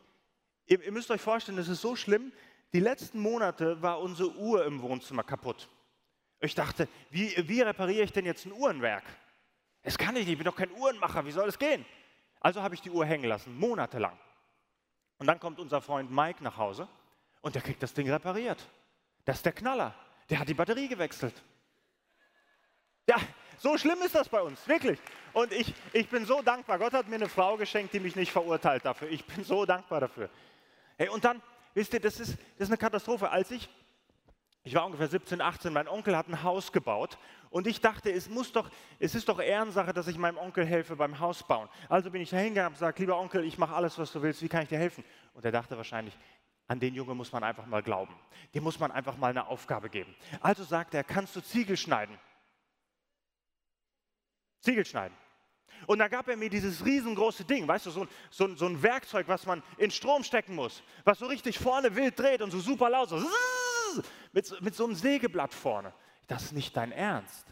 [0.65, 2.33] ihr, ihr müsst euch vorstellen, es ist so schlimm,
[2.73, 5.69] die letzten Monate war unsere Uhr im Wohnzimmer kaputt.
[6.41, 9.03] Ich dachte, wie, wie repariere ich denn jetzt ein Uhrenwerk?
[9.83, 11.85] Das kann ich nicht, ich bin doch kein Uhrenmacher, wie soll das gehen?
[12.41, 14.19] Also habe ich die Uhr hängen lassen, monatelang.
[15.17, 16.87] Und dann kommt unser Freund Mike nach Hause
[17.41, 18.65] und der kriegt das Ding repariert.
[19.23, 19.93] Das ist der Knaller.
[20.29, 21.33] Der hat die Batterie gewechselt.
[23.07, 23.17] Ja,
[23.57, 24.99] so schlimm ist das bei uns, wirklich.
[25.33, 26.79] Und ich, ich bin so dankbar.
[26.79, 29.09] Gott hat mir eine Frau geschenkt, die mich nicht verurteilt dafür.
[29.09, 30.29] Ich bin so dankbar dafür.
[30.97, 31.41] Hey, und dann,
[31.73, 33.29] wisst ihr, das ist, das ist eine Katastrophe.
[33.29, 33.69] Als ich
[34.65, 37.19] ich war ungefähr 17, 18, mein Onkel hat ein Haus gebaut
[37.51, 40.95] und ich dachte, es, muss doch, es ist doch Ehrensache, dass ich meinem Onkel helfe
[40.95, 41.69] beim Hausbauen.
[41.87, 44.41] Also bin ich da hingegangen und gesagt, lieber Onkel, ich mache alles, was du willst,
[44.41, 45.05] wie kann ich dir helfen?
[45.35, 46.17] Und er dachte wahrscheinlich,
[46.67, 48.15] an den Junge muss man einfach mal glauben.
[48.55, 50.15] Dem muss man einfach mal eine Aufgabe geben.
[50.41, 52.17] Also sagt er, kannst du Ziegel schneiden?
[54.61, 55.15] Ziegel schneiden.
[55.85, 59.27] Und da gab er mir dieses riesengroße Ding, weißt du, so, so, so ein Werkzeug,
[59.27, 62.89] was man in Strom stecken muss, was so richtig vorne wild dreht und so super
[62.89, 63.19] laut so
[64.31, 65.93] mit, mit so einem Sägeblatt vorne.
[66.27, 67.45] Das ist nicht dein Ernst.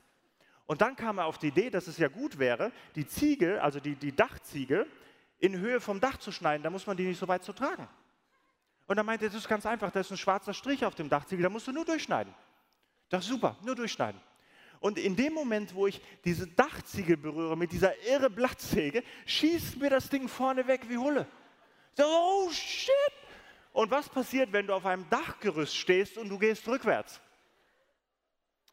[0.66, 3.80] Und dann kam er auf die Idee, dass es ja gut wäre, die Ziegel, also
[3.80, 4.88] die, die Dachziegel,
[5.40, 7.88] in Höhe vom Dach zu schneiden, da muss man die nicht so weit zu tragen.
[8.88, 11.44] Und er meinte, das ist ganz einfach, da ist ein schwarzer Strich auf dem Dachziegel,
[11.44, 12.34] da musst du nur durchschneiden.
[13.10, 14.20] Das ist super, nur durchschneiden.
[14.80, 19.90] Und in dem Moment, wo ich diese Dachziegel berühre mit dieser irre Blattsäge, schießt mir
[19.90, 21.26] das Ding vorne weg wie Hulle.
[21.96, 22.92] So, oh shit!
[23.74, 27.20] Und was passiert, wenn du auf einem Dachgerüst stehst und du gehst rückwärts?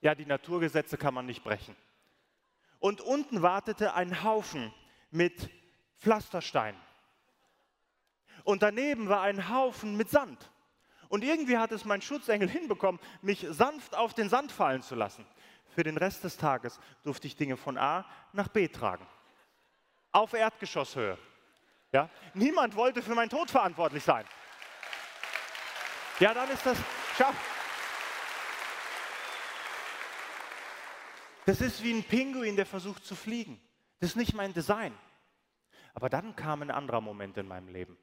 [0.02, 1.74] Ja, die Naturgesetze kann man nicht brechen.
[2.78, 4.72] Und unten wartete ein Haufen
[5.10, 5.50] mit
[5.98, 6.76] Pflasterstein.
[8.44, 10.50] Und daneben war ein Haufen mit Sand.
[11.08, 15.26] Und irgendwie hat es mein Schutzengel hinbekommen, mich sanft auf den Sand fallen zu lassen.
[15.74, 19.06] Für den Rest des Tages durfte ich Dinge von A nach B tragen.
[20.12, 21.16] Auf Erdgeschosshöhe.
[21.92, 22.10] Ja?
[22.34, 24.24] Niemand wollte für meinen Tod verantwortlich sein.
[26.20, 26.76] Ja, dann ist das,
[27.16, 27.32] schau.
[31.46, 33.58] Das ist wie ein Pinguin, der versucht zu fliegen.
[33.98, 34.92] Das ist nicht mein Design.
[35.94, 37.96] Aber dann kam ein anderer Moment in meinem Leben.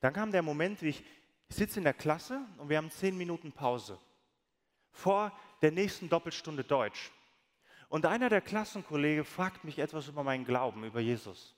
[0.00, 1.04] Dann kam der Moment, wie ich,
[1.48, 3.98] ich sitze in der Klasse und wir haben zehn Minuten Pause
[4.90, 5.30] vor
[5.60, 7.12] der nächsten Doppelstunde Deutsch.
[7.90, 11.54] Und einer der Klassenkollegen fragt mich etwas über meinen Glauben, über Jesus.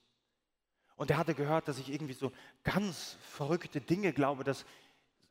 [0.97, 2.33] Und er hatte gehört, dass ich irgendwie so
[2.65, 4.65] ganz verrückte Dinge glaube, dass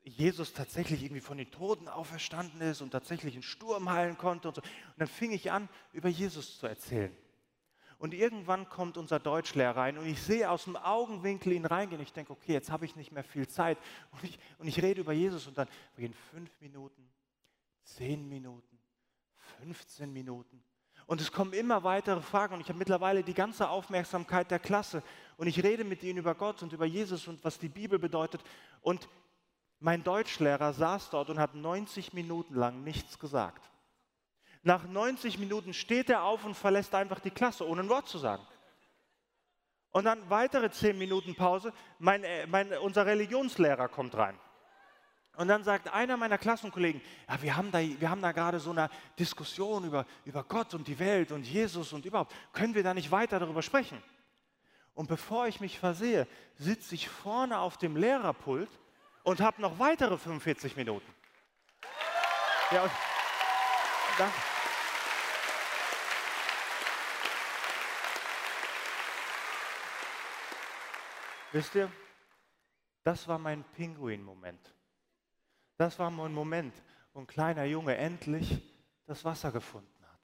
[0.05, 4.55] Jesus tatsächlich irgendwie von den Toten auferstanden ist und tatsächlich einen Sturm heilen konnte und
[4.55, 4.61] so.
[4.61, 7.15] Und dann fing ich an, über Jesus zu erzählen.
[7.97, 12.01] Und irgendwann kommt unser Deutschlehrer rein und ich sehe aus dem Augenwinkel ihn reingehen.
[12.01, 13.77] Ich denke, okay, jetzt habe ich nicht mehr viel Zeit.
[14.11, 17.09] Und ich, und ich rede über Jesus und dann gehen fünf Minuten,
[17.83, 18.77] zehn Minuten,
[19.59, 20.61] 15 Minuten.
[21.07, 25.03] Und es kommen immer weitere Fragen und ich habe mittlerweile die ganze Aufmerksamkeit der Klasse
[25.37, 28.43] und ich rede mit ihnen über Gott und über Jesus und was die Bibel bedeutet.
[28.81, 29.07] Und
[29.86, 33.69] mein Deutschlehrer saß dort und hat 90 Minuten lang nichts gesagt.
[34.63, 38.17] Nach 90 Minuten steht er auf und verlässt einfach die Klasse, ohne ein Wort zu
[38.17, 38.41] sagen.
[39.91, 44.39] Und dann weitere 10 Minuten Pause, mein, äh, mein, unser Religionslehrer kommt rein.
[45.36, 48.71] Und dann sagt einer meiner Klassenkollegen, ja, wir haben da, wir haben da gerade so
[48.71, 52.34] eine Diskussion über, über Gott und die Welt und Jesus und überhaupt.
[52.54, 54.02] Können wir da nicht weiter darüber sprechen?
[54.95, 58.69] Und bevor ich mich versehe, sitze ich vorne auf dem Lehrerpult
[59.25, 61.13] und habe noch weitere 45 Minuten.
[62.71, 62.91] Ja, und
[64.17, 64.31] dann,
[71.51, 71.89] Wisst ihr,
[73.03, 74.73] das war mein Pinguin-Moment.
[75.77, 76.73] Das war mein Moment,
[77.13, 78.61] wo ein kleiner Junge endlich
[79.05, 80.19] das Wasser gefunden hat.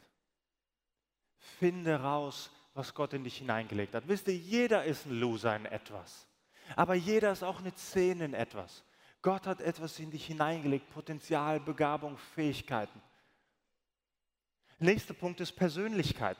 [1.37, 4.09] Finde raus, was Gott in dich hineingelegt hat.
[4.09, 6.27] Wisst ihr, jeder ist ein Loser in etwas.
[6.75, 8.83] Aber jeder ist auch eine Zehn in etwas.
[9.21, 13.01] Gott hat etwas in dich hineingelegt, Potenzial, Begabung, Fähigkeiten.
[14.79, 16.37] Nächster Punkt ist Persönlichkeit.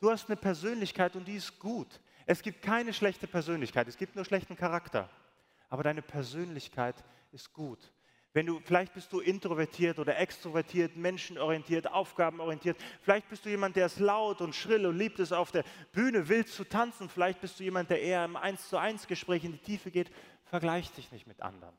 [0.00, 2.00] Du hast eine Persönlichkeit und die ist gut.
[2.24, 5.10] Es gibt keine schlechte Persönlichkeit, es gibt nur schlechten Charakter.
[5.68, 6.96] Aber deine Persönlichkeit
[7.32, 7.92] ist gut.
[8.32, 12.78] Wenn du, vielleicht bist du introvertiert oder extrovertiert, menschenorientiert, aufgabenorientiert.
[13.02, 16.28] Vielleicht bist du jemand, der ist laut und schrill und liebt es auf der Bühne
[16.28, 17.08] wild zu tanzen.
[17.08, 20.12] Vielleicht bist du jemand, der eher im 1 zu 1 Gespräch in die Tiefe geht.
[20.44, 21.74] Vergleich dich nicht mit anderen.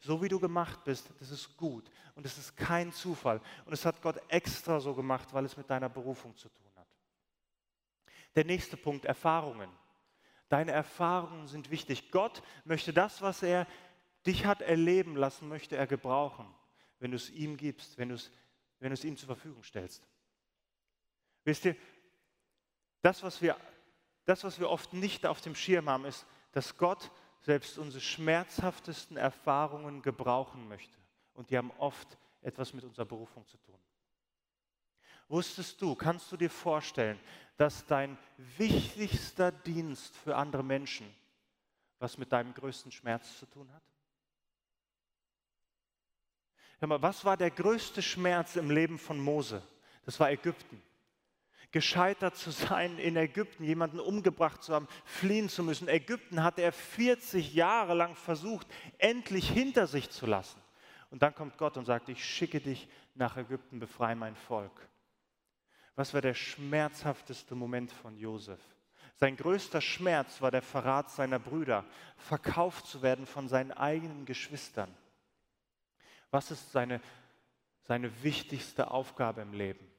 [0.00, 3.40] So wie du gemacht bist, das ist gut und es ist kein Zufall.
[3.64, 6.86] Und es hat Gott extra so gemacht, weil es mit deiner Berufung zu tun hat.
[8.34, 9.70] Der nächste Punkt, Erfahrungen.
[10.48, 12.10] Deine Erfahrungen sind wichtig.
[12.10, 13.66] Gott möchte das, was er
[14.26, 16.46] dich hat erleben lassen, möchte er gebrauchen,
[16.98, 18.30] wenn du es ihm gibst, wenn du es,
[18.78, 20.06] wenn du es ihm zur Verfügung stellst.
[21.44, 21.76] Wisst ihr,
[23.02, 23.56] das was, wir,
[24.24, 27.10] das, was wir oft nicht auf dem Schirm haben, ist, dass Gott
[27.46, 30.98] selbst unsere schmerzhaftesten Erfahrungen gebrauchen möchte.
[31.32, 33.78] Und die haben oft etwas mit unserer Berufung zu tun.
[35.28, 37.20] Wusstest du, kannst du dir vorstellen,
[37.56, 38.18] dass dein
[38.58, 41.06] wichtigster Dienst für andere Menschen
[42.00, 43.82] was mit deinem größten Schmerz zu tun hat?
[46.78, 49.62] Hör mal, was war der größte Schmerz im Leben von Mose?
[50.04, 50.82] Das war Ägypten
[51.72, 55.88] gescheitert zu sein in Ägypten, jemanden umgebracht zu haben, fliehen zu müssen.
[55.88, 58.66] Ägypten hat er 40 Jahre lang versucht,
[58.98, 60.60] endlich hinter sich zu lassen.
[61.10, 64.88] Und dann kommt Gott und sagt, ich schicke dich nach Ägypten, befreie mein Volk.
[65.94, 68.60] Was war der schmerzhafteste Moment von Josef?
[69.16, 71.86] Sein größter Schmerz war der Verrat seiner Brüder,
[72.18, 74.94] verkauft zu werden von seinen eigenen Geschwistern.
[76.30, 77.00] Was ist seine,
[77.84, 79.90] seine wichtigste Aufgabe im Leben?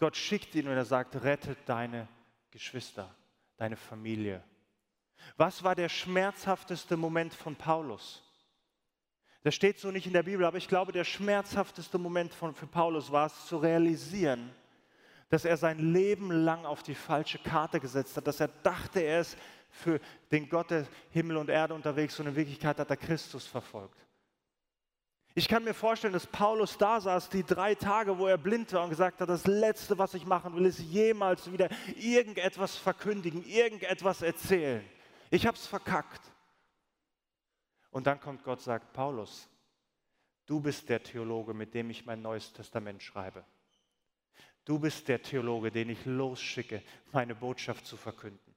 [0.00, 2.08] Gott schickt ihn und er sagt, rettet deine
[2.50, 3.14] Geschwister,
[3.56, 4.42] deine Familie.
[5.36, 8.22] Was war der schmerzhafteste Moment von Paulus?
[9.42, 12.66] Das steht so nicht in der Bibel, aber ich glaube, der schmerzhafteste Moment von, für
[12.66, 14.50] Paulus war es zu realisieren,
[15.28, 19.20] dass er sein Leben lang auf die falsche Karte gesetzt hat, dass er dachte, er
[19.20, 19.38] ist
[19.70, 20.00] für
[20.32, 23.96] den Gott der Himmel und Erde unterwegs und in Wirklichkeit hat er Christus verfolgt.
[25.34, 28.82] Ich kann mir vorstellen, dass Paulus da saß, die drei Tage, wo er blind war
[28.82, 34.22] und gesagt hat, das Letzte, was ich machen will, ist jemals wieder irgendetwas verkündigen, irgendetwas
[34.22, 34.84] erzählen.
[35.30, 36.20] Ich habe es verkackt.
[37.90, 39.48] Und dann kommt Gott, sagt, Paulus,
[40.46, 43.44] du bist der Theologe, mit dem ich mein neues Testament schreibe.
[44.64, 48.54] Du bist der Theologe, den ich losschicke, meine Botschaft zu verkünden.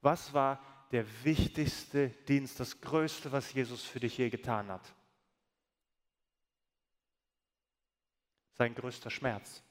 [0.00, 4.94] Was war der wichtigste Dienst, das Größte, was Jesus für dich je getan hat?
[8.58, 9.62] Sein größter Schmerz.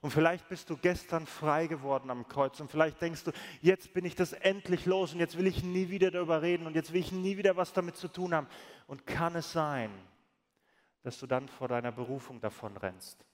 [0.00, 4.04] Und vielleicht bist du gestern frei geworden am Kreuz und vielleicht denkst du, jetzt bin
[4.04, 7.00] ich das endlich los und jetzt will ich nie wieder darüber reden und jetzt will
[7.00, 8.48] ich nie wieder was damit zu tun haben.
[8.88, 9.92] Und kann es sein,
[11.02, 13.24] dass du dann vor deiner Berufung davon rennst?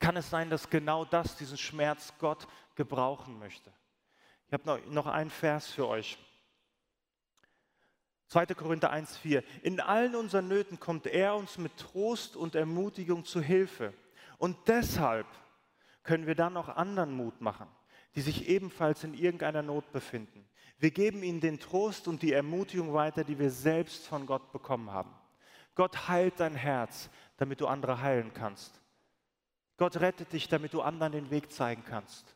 [0.00, 3.72] Kann es sein, dass genau das, diesen Schmerz Gott gebrauchen möchte?
[4.48, 6.18] Ich habe noch, noch einen Vers für euch.
[8.32, 8.46] 2.
[8.54, 9.42] Korinther 1,4.
[9.60, 13.92] In allen unseren Nöten kommt er uns mit Trost und Ermutigung zu Hilfe.
[14.38, 15.26] Und deshalb
[16.02, 17.66] können wir dann auch anderen Mut machen,
[18.14, 20.48] die sich ebenfalls in irgendeiner Not befinden.
[20.78, 24.90] Wir geben ihnen den Trost und die Ermutigung weiter, die wir selbst von Gott bekommen
[24.90, 25.14] haben.
[25.74, 28.80] Gott heilt dein Herz, damit du andere heilen kannst.
[29.76, 32.34] Gott rettet dich, damit du anderen den Weg zeigen kannst.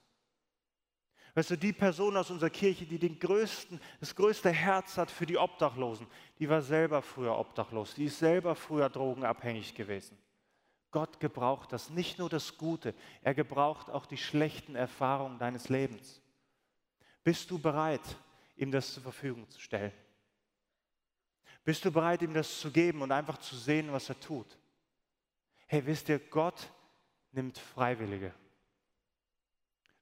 [1.36, 5.26] Weißt du, die Person aus unserer Kirche, die den größten, das größte Herz hat für
[5.26, 6.06] die Obdachlosen,
[6.38, 10.16] die war selber früher obdachlos, die ist selber früher drogenabhängig gewesen.
[10.90, 16.22] Gott gebraucht das, nicht nur das Gute, er gebraucht auch die schlechten Erfahrungen deines Lebens.
[17.22, 18.16] Bist du bereit,
[18.56, 19.92] ihm das zur Verfügung zu stellen?
[21.64, 24.56] Bist du bereit, ihm das zu geben und einfach zu sehen, was er tut?
[25.66, 26.72] Hey, wisst ihr, Gott
[27.32, 28.32] nimmt Freiwillige.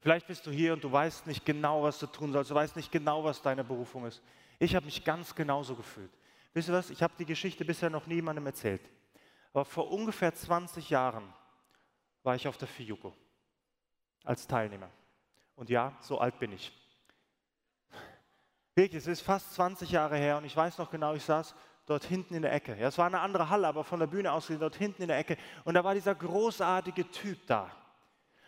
[0.04, 2.76] Vielleicht bist du hier und du weißt nicht genau, was du tun sollst, du weißt
[2.76, 4.22] nicht genau, was deine Berufung ist.
[4.58, 6.10] Ich habe mich ganz genauso gefühlt.
[6.52, 6.90] Wisst ihr was?
[6.90, 8.82] Ich habe die Geschichte bisher noch niemandem erzählt.
[9.54, 11.32] Aber vor ungefähr 20 Jahren
[12.22, 13.14] war ich auf der Fiuko
[14.24, 14.90] als Teilnehmer.
[15.56, 16.70] Und ja, so alt bin ich.
[18.74, 21.54] Wirklich, es ist fast 20 Jahre her und ich weiß noch genau, ich saß
[21.86, 22.76] dort hinten in der Ecke.
[22.76, 25.16] Ja, es war eine andere Halle, aber von der Bühne aus dort hinten in der
[25.16, 25.38] Ecke.
[25.64, 27.70] Und da war dieser großartige Typ da.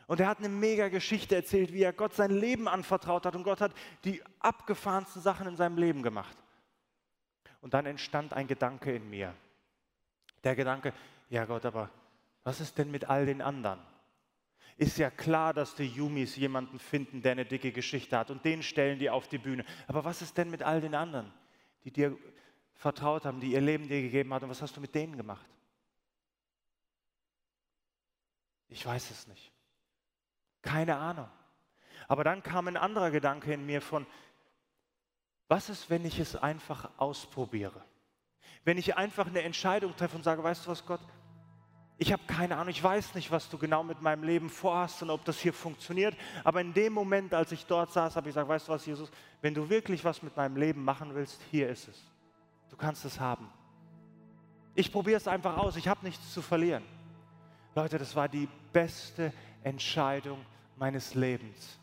[0.06, 3.42] Und er hat eine mega Geschichte erzählt, wie er Gott sein Leben anvertraut hat und
[3.42, 3.72] Gott hat
[4.04, 6.36] die abgefahrensten Sachen in seinem Leben gemacht.
[7.60, 9.34] Und dann entstand ein Gedanke in mir.
[10.44, 10.92] Der Gedanke,
[11.28, 11.90] ja Gott, aber
[12.44, 13.80] was ist denn mit all den anderen?
[14.76, 18.62] Ist ja klar, dass die Yumis jemanden finden, der eine dicke Geschichte hat und den
[18.62, 19.64] stellen die auf die Bühne.
[19.88, 21.32] Aber was ist denn mit all den anderen,
[21.82, 22.16] die dir
[22.74, 25.46] vertraut haben, die ihr Leben dir gegeben haben und was hast du mit denen gemacht?
[28.68, 29.55] Ich weiß es nicht.
[30.66, 31.28] Keine Ahnung.
[32.08, 34.04] Aber dann kam ein anderer Gedanke in mir von,
[35.48, 37.82] was ist, wenn ich es einfach ausprobiere?
[38.64, 41.00] Wenn ich einfach eine Entscheidung treffe und sage, weißt du was, Gott,
[41.98, 45.10] ich habe keine Ahnung, ich weiß nicht, was du genau mit meinem Leben vorhast und
[45.10, 48.48] ob das hier funktioniert, aber in dem Moment, als ich dort saß, habe ich gesagt,
[48.48, 49.10] weißt du was, Jesus,
[49.40, 52.10] wenn du wirklich was mit meinem Leben machen willst, hier ist es.
[52.68, 53.48] Du kannst es haben.
[54.74, 56.82] Ich probiere es einfach aus, ich habe nichts zu verlieren.
[57.74, 60.44] Leute, das war die beste Entscheidung
[60.76, 61.78] meines Lebens.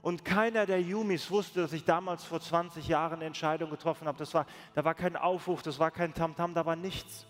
[0.00, 4.18] Und keiner der Jumis wusste, dass ich damals vor 20 Jahren eine Entscheidung getroffen habe.
[4.18, 7.26] Das war, da war kein Aufruf, das war kein Tamtam, -Tam, da war nichts.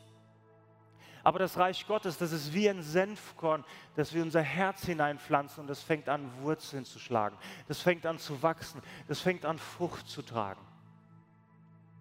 [1.24, 3.64] Aber das Reich Gottes, das ist wie ein Senfkorn,
[3.97, 7.36] das wir unser Herz hineinpflanzen und das fängt an, Wurzeln zu schlagen.
[7.66, 8.80] Das fängt an zu wachsen.
[9.09, 10.61] Das fängt an, Frucht zu tragen.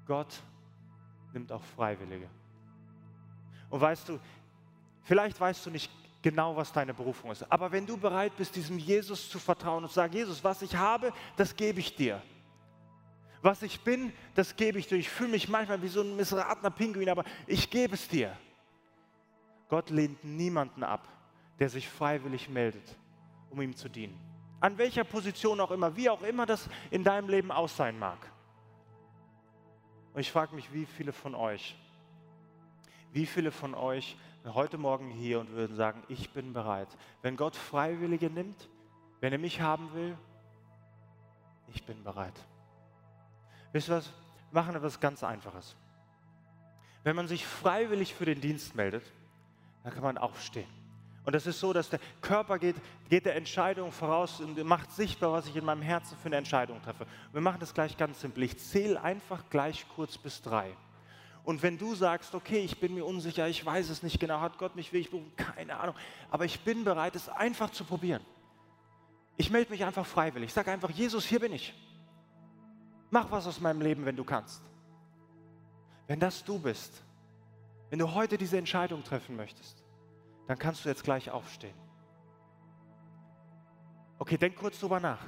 [0.06, 0.42] Gott
[1.34, 2.30] nimmt auch Freiwillige.
[3.70, 4.20] Und weißt du,
[5.04, 5.92] vielleicht weißt du nicht
[6.30, 7.50] genau, was deine Berufung ist.
[7.50, 11.14] Aber wenn du bereit bist, diesem Jesus zu vertrauen und sagen, Jesus, was ich habe,
[11.38, 12.22] das gebe ich dir.
[13.42, 14.98] Was ich bin, das gebe ich dir.
[14.98, 18.36] Ich fühle mich manchmal wie so ein missratener Pinguin, aber ich gebe es dir.
[19.70, 21.08] Gott lehnt niemanden ab,
[21.60, 22.98] der sich freiwillig meldet,
[23.50, 24.20] um ihm zu dienen.
[24.60, 28.18] An welcher Position auch immer, wie auch immer das in deinem Leben aus sein mag.
[30.14, 31.78] Und ich frage mich, wie viele von euch,
[33.12, 36.88] wie viele von euch heute Morgen hier und würden sagen, ich bin bereit.
[37.22, 38.70] Wenn Gott Freiwillige nimmt,
[39.20, 40.18] wenn er mich haben will,
[41.74, 42.34] ich bin bereit.
[43.72, 44.14] Wisst ihr was?
[44.51, 45.76] Wir machen etwas ganz Einfaches.
[47.03, 49.03] Wenn man sich freiwillig für den Dienst meldet,
[49.84, 50.68] dann kann man aufstehen.
[51.26, 52.78] Und das ist so, dass der Körper geht,
[53.10, 56.82] geht der Entscheidung voraus und macht sichtbar, was ich in meinem Herzen für eine Entscheidung
[56.82, 57.05] treffe.
[57.34, 58.43] wir machen das gleich ganz simpel.
[58.43, 60.72] Ich zähle einfach gleich kurz bis drei.
[61.48, 64.58] Und wenn du sagst, okay, ich bin mir unsicher, ich weiß es nicht genau, hat
[64.58, 65.95] Gott mich will ich berufen, keine Ahnung,
[66.30, 68.22] aber ich bin bereit, es einfach zu probieren.
[69.38, 70.48] Ich melde mich einfach freiwillig.
[70.48, 71.74] Ich sage einfach, Jesus, hier bin ich.
[73.12, 74.62] Mach was aus meinem Leben, wenn du kannst.
[76.06, 77.02] Wenn das du bist,
[77.91, 79.82] wenn du heute diese Entscheidung treffen möchtest,
[80.48, 81.78] dann kannst du jetzt gleich aufstehen.
[84.20, 85.24] Okay, denk kurz drüber nach.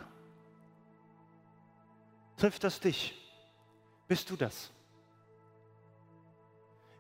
[2.35, 3.15] Trifft das dich?
[4.09, 4.69] Bist du das?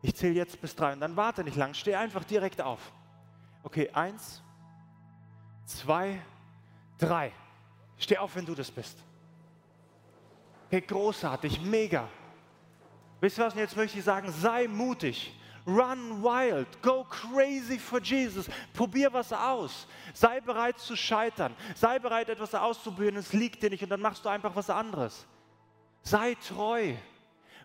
[0.01, 2.79] Ich zähle jetzt bis drei und dann warte nicht lang, steh einfach direkt auf.
[3.63, 4.41] Okay, eins,
[5.65, 6.21] zwei,
[6.97, 7.33] drei.
[7.97, 8.97] Steh auf, wenn du das bist.
[10.67, 12.07] Okay, großartig, mega.
[13.19, 13.53] Wisst ihr was?
[13.53, 15.35] Und jetzt möchte ich sagen, sei mutig.
[15.67, 18.49] Run wild, go crazy for Jesus.
[18.73, 19.87] Probier was aus.
[20.13, 21.53] Sei bereit zu scheitern.
[21.75, 23.17] Sei bereit, etwas auszuprobieren.
[23.17, 25.27] Es liegt dir nicht und dann machst du einfach was anderes.
[26.01, 26.95] Sei treu.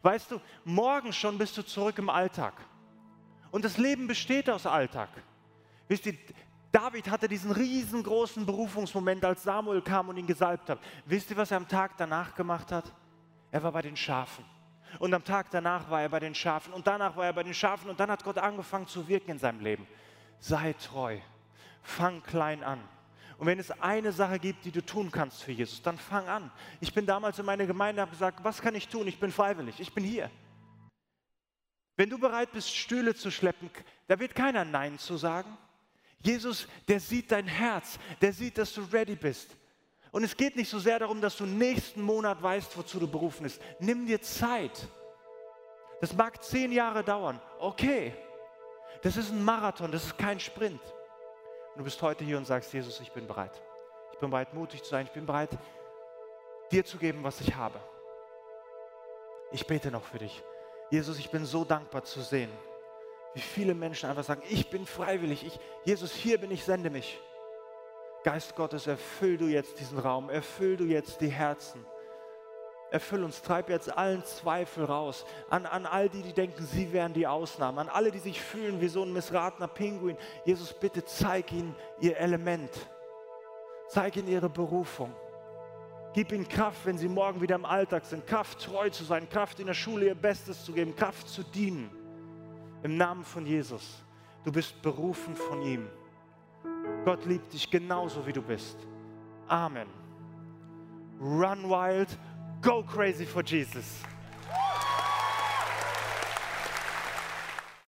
[0.05, 2.53] Weißt du, morgen schon bist du zurück im Alltag.
[3.51, 5.09] Und das Leben besteht aus Alltag.
[5.89, 6.15] Wisst ihr,
[6.71, 10.79] David hatte diesen riesengroßen Berufungsmoment, als Samuel kam und ihn gesalbt hat.
[11.07, 12.85] Wisst ihr, was er am Tag danach gemacht hat?
[13.51, 14.45] Er war bei den Schafen.
[14.99, 17.55] Und am Tag danach war er bei den Schafen und danach war er bei den
[17.55, 19.87] Schafen und dann hat Gott angefangen zu wirken in seinem Leben.
[20.39, 21.17] Sei treu,
[21.83, 22.81] fang klein an.
[23.39, 26.51] Und wenn es eine Sache gibt, die du tun kannst für Jesus, dann fang an.
[26.81, 29.07] Ich bin damals in meiner Gemeinde, habe gesagt, was kann ich tun?
[29.07, 30.31] Ich bin freiwillig, ich bin hier.
[31.97, 33.71] Wenn du bereit bist, Stühle zu schleppen,
[34.09, 35.57] da wird keiner Nein zu sagen.
[36.21, 39.57] Jesus, der sieht dein Herz, der sieht, dass du ready bist.
[40.11, 43.43] Und es geht nicht so sehr darum, dass du nächsten Monat weißt, wozu du berufen
[43.43, 43.61] bist.
[43.81, 44.89] Nimm dir Zeit.
[46.01, 47.41] Das mag zehn Jahre dauern.
[47.59, 48.15] Okay.
[49.03, 50.81] Das ist ein Marathon, das ist kein Sprint.
[51.75, 53.61] Und du bist heute hier und sagst, Jesus, ich bin bereit.
[54.13, 55.07] Ich bin bereit, mutig zu sein.
[55.07, 55.51] Ich bin bereit,
[56.71, 57.81] dir zu geben, was ich habe.
[59.51, 60.43] Ich bete noch für dich.
[60.91, 62.51] Jesus, ich bin so dankbar zu sehen,
[63.35, 65.45] wie viele Menschen einfach sagen, ich bin freiwillig.
[65.45, 67.21] Ich, Jesus, hier bin ich, sende mich.
[68.23, 71.85] Geist Gottes, erfüll du jetzt diesen Raum, erfüll du jetzt die Herzen.
[72.91, 75.25] Erfüll uns, treib jetzt allen Zweifel raus.
[75.51, 77.81] An, an all die, die denken, sie wären die Ausnahme.
[77.81, 80.17] An alle, die sich fühlen wie so ein missratener Pinguin.
[80.45, 82.71] Jesus, bitte zeig ihnen ihr Element.
[83.89, 85.13] Zeig ihnen ihre Berufung.
[86.13, 88.27] Gib ihnen Kraft, wenn sie morgen wieder im Alltag sind.
[88.27, 89.29] Kraft, treu zu sein.
[89.29, 90.95] Kraft, in der Schule ihr Bestes zu geben.
[90.95, 91.91] Kraft zu dienen.
[92.85, 94.05] Im Namen von Jesus.
[94.45, 95.89] Du bist berufen von ihm.
[97.05, 98.77] Gott liebt dich genauso, wie du bist.
[99.49, 99.89] Amen.
[101.21, 102.09] Run wild,
[102.65, 104.03] go crazy for Jesus.